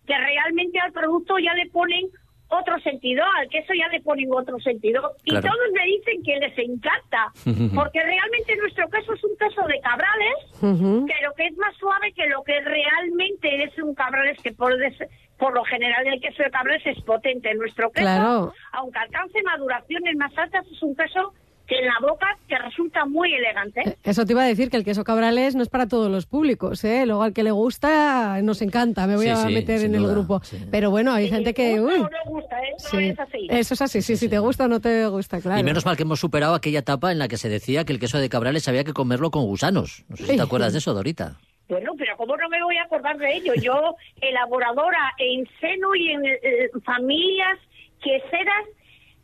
[0.06, 2.08] que realmente al producto ya le ponen
[2.50, 5.12] otro sentido, al queso ya le ponen otro sentido.
[5.26, 5.50] Y Claro.
[5.50, 7.28] todos me dicen que les encanta,
[7.76, 12.26] porque realmente nuestro queso es un queso de cabrales, pero que es más suave que
[12.28, 16.50] lo que realmente es un cabrales que por, des- por lo general el queso de
[16.50, 17.54] cabrales es potente.
[17.54, 18.54] Nuestro queso, Claro.
[18.72, 21.34] aunque alcance maduraciones más altas, es un queso
[21.68, 23.98] que en la boca que resulta muy elegante.
[24.04, 26.84] Eso te iba a decir, que el queso cabrales no es para todos los públicos,
[26.86, 27.06] ¿eh?
[27.06, 30.08] Luego al que le gusta nos encanta, me voy Sí, a sí, meter en duda,
[30.08, 30.42] el grupo.
[30.72, 31.82] Pero bueno, hay gente que...
[31.82, 32.72] uy, No le gusta, ¿eh?
[32.72, 33.10] No sí.
[33.10, 33.48] es así.
[33.50, 35.60] Eso es así, sí, si te gusta o no te gusta, claro.
[35.60, 38.00] Y menos mal que hemos superado aquella etapa en la que se decía que el
[38.00, 40.06] queso de cabrales había que comerlo con gusanos.
[40.08, 41.38] No sé si te acuerdas de eso, Dorita.
[41.68, 43.52] Bueno, pero ¿cómo no me voy a acordar de ello?
[43.62, 47.60] Yo, elaboradora en seno y en eh, familias
[48.02, 48.64] queseras,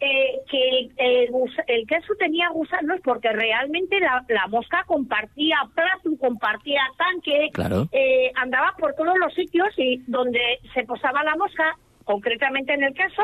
[0.06, 6.10] eh, que el, gus- el queso tenía gusanos porque realmente la, la mosca compartía plato,
[6.20, 7.88] compartía tanque, Claro.
[7.92, 10.42] eh, andaba por todos los sitios y donde
[10.74, 13.24] se posaba la mosca, concretamente en el queso,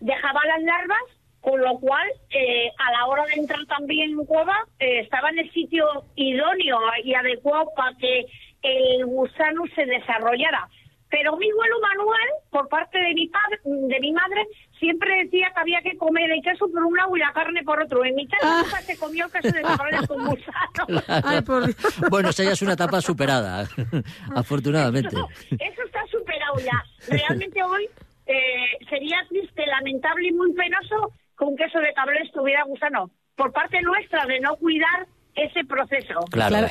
[0.00, 1.04] dejaba las larvas,
[1.40, 5.38] con lo cual eh, a la hora de entrar también en cueva eh, estaba en
[5.40, 5.84] el sitio
[6.16, 8.26] idóneo y adecuado para que
[8.62, 10.68] el gusano se desarrollara.
[11.12, 14.46] Pero mi abuelo Manuel, por parte de mi padre, de mi madre,
[14.80, 17.82] siempre decía que había que comer el queso por un lado y la carne por
[17.82, 18.02] otro.
[18.02, 20.86] En mi casa nunca se comió queso de cabrales con gusano.
[20.86, 21.66] Claro.
[22.08, 23.68] Bueno, esa ya es una etapa superada,
[24.34, 25.14] afortunadamente.
[25.50, 26.82] Eso está superado ya.
[27.06, 27.86] Realmente hoy
[28.24, 33.10] eh, sería triste, lamentable y muy penoso que un queso de cabrales tuviera gusano.
[33.36, 36.20] Por parte nuestra de no cuidar ese proceso.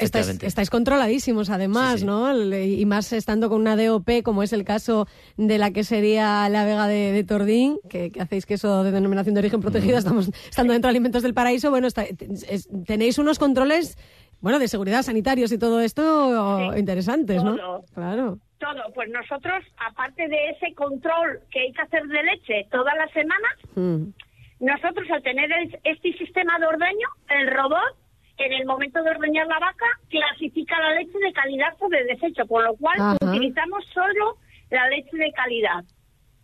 [0.02, 2.32] estáis, estáis controladísimos además, ¿no?
[2.56, 5.08] Y más estando con una DOP, como es el caso
[5.38, 9.34] de la que sería la Vega de, de Tordín, que, que hacéis queso de denominación
[9.36, 13.40] de origen protegida, estamos estando dentro de Alimentos del Paraíso, bueno, está- es- tenéis unos
[13.40, 13.98] controles,
[14.42, 17.56] bueno, de seguridad sanitarios y todo esto interesantes, ¿no?
[17.56, 17.86] todo.
[17.94, 18.38] Claro.
[18.60, 18.82] Todo.
[18.94, 23.54] Pues nosotros, aparte de ese control que hay que hacer de leche todas las semanas,
[23.76, 24.12] Mm.
[24.64, 27.96] nosotros al tener el- este sistema de ordeño, el robot,
[28.46, 32.48] en el momento de ordeñar la vaca, clasifica la leche de calidad o de desecho,
[32.48, 33.18] con lo cual Ajá.
[33.22, 34.38] utilizamos solo
[34.70, 35.84] la leche de calidad.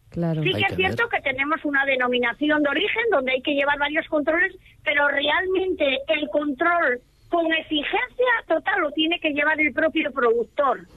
[0.10, 0.42] Claro.
[0.42, 4.08] Sí que es cierto que tenemos una denominación de origen donde hay que llevar varios
[4.08, 10.88] controles, pero realmente el control con exigencia total lo tiene que llevar el propio productor.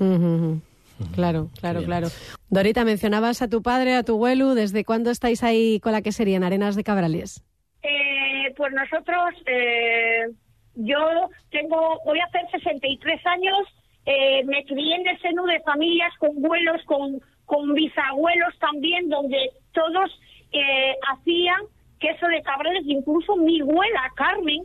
[1.15, 2.09] Claro, claro, claro.
[2.51, 6.13] Dorita, mencionabas a tu padre, a tu abuelo, ¿desde cuándo estáis ahí con la que
[6.13, 7.43] serían Arenas de Cabrales?
[7.83, 10.29] Eh, pues nosotros, eh,
[10.75, 13.59] yo tengo, voy a hacer 63 años,
[14.07, 19.51] eh, me crié en el seno de familias con abuelos, con, con bisabuelos también, donde
[19.73, 20.11] todos
[20.53, 21.61] eh, hacían
[21.99, 24.63] queso de cabrales, incluso mi abuela Carmen,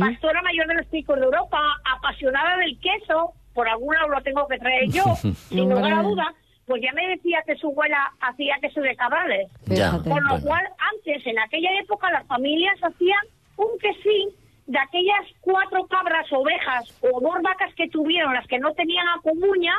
[0.00, 1.60] pastora mayor de los picos de Europa,
[1.96, 5.04] apasionada del queso, por algún lado lo tengo que traer yo,
[5.48, 6.34] sin lugar a duda,
[6.66, 9.50] pues ya me decía que su abuela hacía queso de cabrales.
[9.66, 10.40] Con lo bueno.
[10.42, 13.20] cual, antes, en aquella época, las familias hacían
[13.56, 14.30] un quesín
[14.70, 19.20] de aquellas cuatro cabras, ovejas o dos vacas que tuvieron, las que no tenían a
[19.20, 19.74] comuña,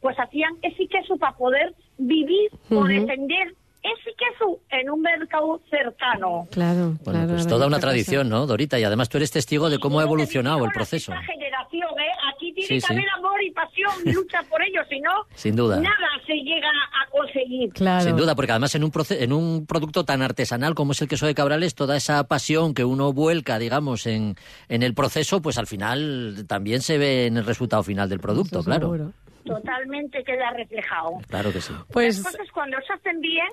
[0.00, 6.46] pues hacían ese queso para poder vivir o defender ese queso en un mercado cercano.
[6.52, 7.28] Claro, Bueno, claro.
[7.30, 8.78] pues toda una tradición, ¿no, Dorita?
[8.78, 11.12] Y además tú eres testigo de cómo ha evolucionado el proceso.
[11.12, 12.12] Esta generación, ¿eh?
[12.32, 12.92] Aquí tiene Sí, que sí.
[12.92, 15.76] haber amor y pasión y lucha por ello, si no, Sin duda.
[15.80, 17.70] nada se llega a conseguir.
[18.02, 21.08] Sin duda, porque además en un, proce- en un producto tan artesanal como es el
[21.08, 24.36] queso de Cabrales, toda esa pasión que uno vuelca, digamos, en,
[24.68, 28.62] en el proceso, pues al final también se ve en el resultado final del producto,
[28.62, 29.12] claro.
[29.44, 31.14] Totalmente queda reflejado.
[31.28, 31.72] Claro que sí.
[31.92, 33.46] Pues Las cosas cuando se hacen bien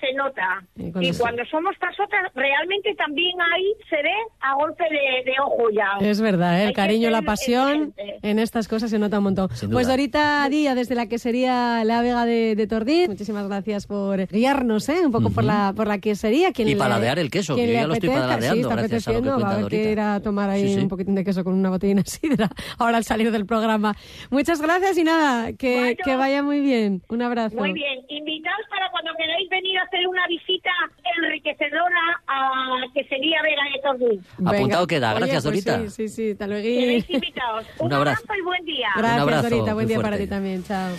[0.00, 0.64] se nota.
[0.76, 5.30] Y cuando Y se- cuando somos pasotas, realmente también ahí se ve a golpe de,
[5.30, 5.98] de ojo ya.
[6.00, 6.62] Es verdad, ¿eh?
[6.64, 9.48] El que cariño, la pasión, en estas cosas se nota un montón.
[9.70, 14.26] Pues Dorita Díaz, desde la que sería la Vega de, de Tordí, muchísimas gracias por
[14.28, 15.00] guiarnos ¿eh?
[15.04, 16.52] un poco por la por la quesería.
[16.52, 19.06] Quien Y le- paladear el queso, que yo ya lo estoy paladeando sí, está gracias
[19.06, 20.80] a lo que apeteciendo, va a cuenta haber que ir a tomar ahí Sí, sí.
[20.80, 22.48] un poquitín de queso con una botellina de sidra
[22.78, 23.94] ahora al salir del programa.
[24.30, 27.02] Muchas gracias y nada, que, que vaya muy bien.
[27.08, 27.56] Un abrazo.
[27.56, 30.70] Muy bien, invitados para cuando queráis venir a hacer una visita
[31.16, 34.20] enriquecedora a que sería Vega de Tordí.
[34.38, 34.50] Venga.
[34.58, 35.10] Apuntado queda.
[35.10, 35.90] Oye, Gracias, pues Dorita.
[35.90, 36.68] Sí, sí, sí, hasta luego.
[36.68, 37.66] Invitados.
[37.78, 38.22] Un, Un abrazo.
[38.38, 38.88] y buen día.
[38.96, 39.74] Gracias, abrazo Dorita.
[39.74, 40.62] Buen día para ti también.
[40.64, 40.90] Chao.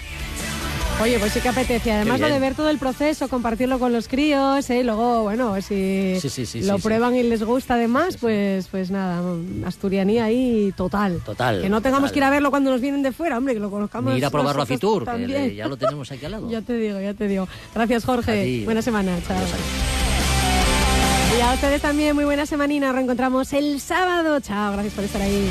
[1.01, 1.91] Oye, pues sí que apetece.
[1.91, 4.79] Además, lo de ver todo el proceso, compartirlo con los críos, ¿eh?
[4.79, 8.91] Y luego, bueno, si Sí, sí, sí, lo prueban y les gusta además, pues pues
[8.91, 9.21] nada,
[9.65, 11.19] asturianía ahí total.
[11.25, 11.61] Total.
[11.61, 12.13] Que no tengamos total.
[12.13, 14.11] que ir a verlo cuando nos vienen de fuera, hombre, que lo conozcamos.
[14.13, 15.47] Ni ir a probarlo a Fitur, que también.
[15.47, 16.49] le- ya lo tenemos aquí al lado.
[16.51, 17.47] ya te digo, ya te digo.
[17.73, 18.43] Gracias, Jorge.
[18.43, 18.65] Ti.
[18.65, 19.17] Buena semana.
[19.27, 19.37] Chao.
[21.37, 22.91] Y a ustedes también, muy buena semanina.
[22.91, 24.39] Reencontramos el sábado.
[24.41, 25.49] Chao, gracias por estar ahí.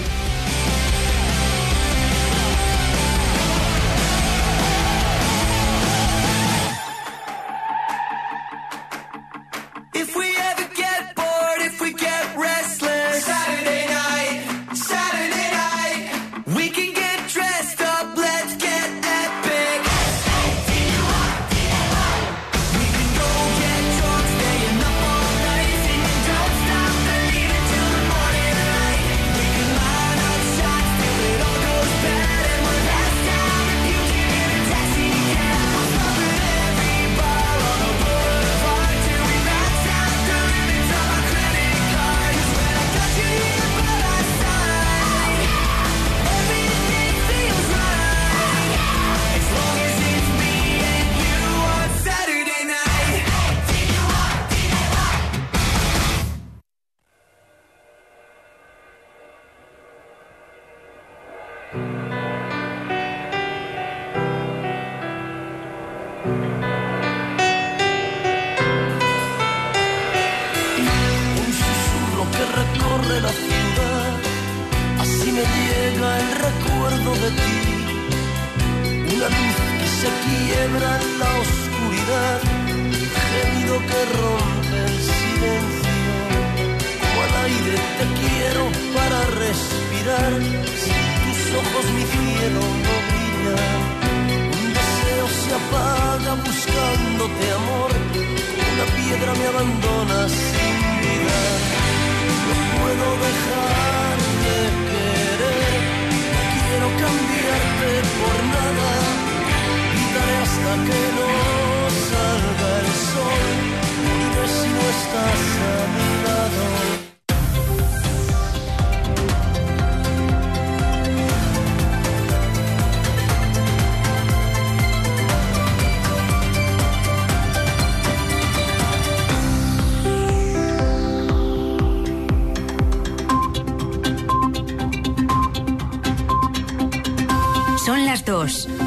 [10.01, 10.30] If we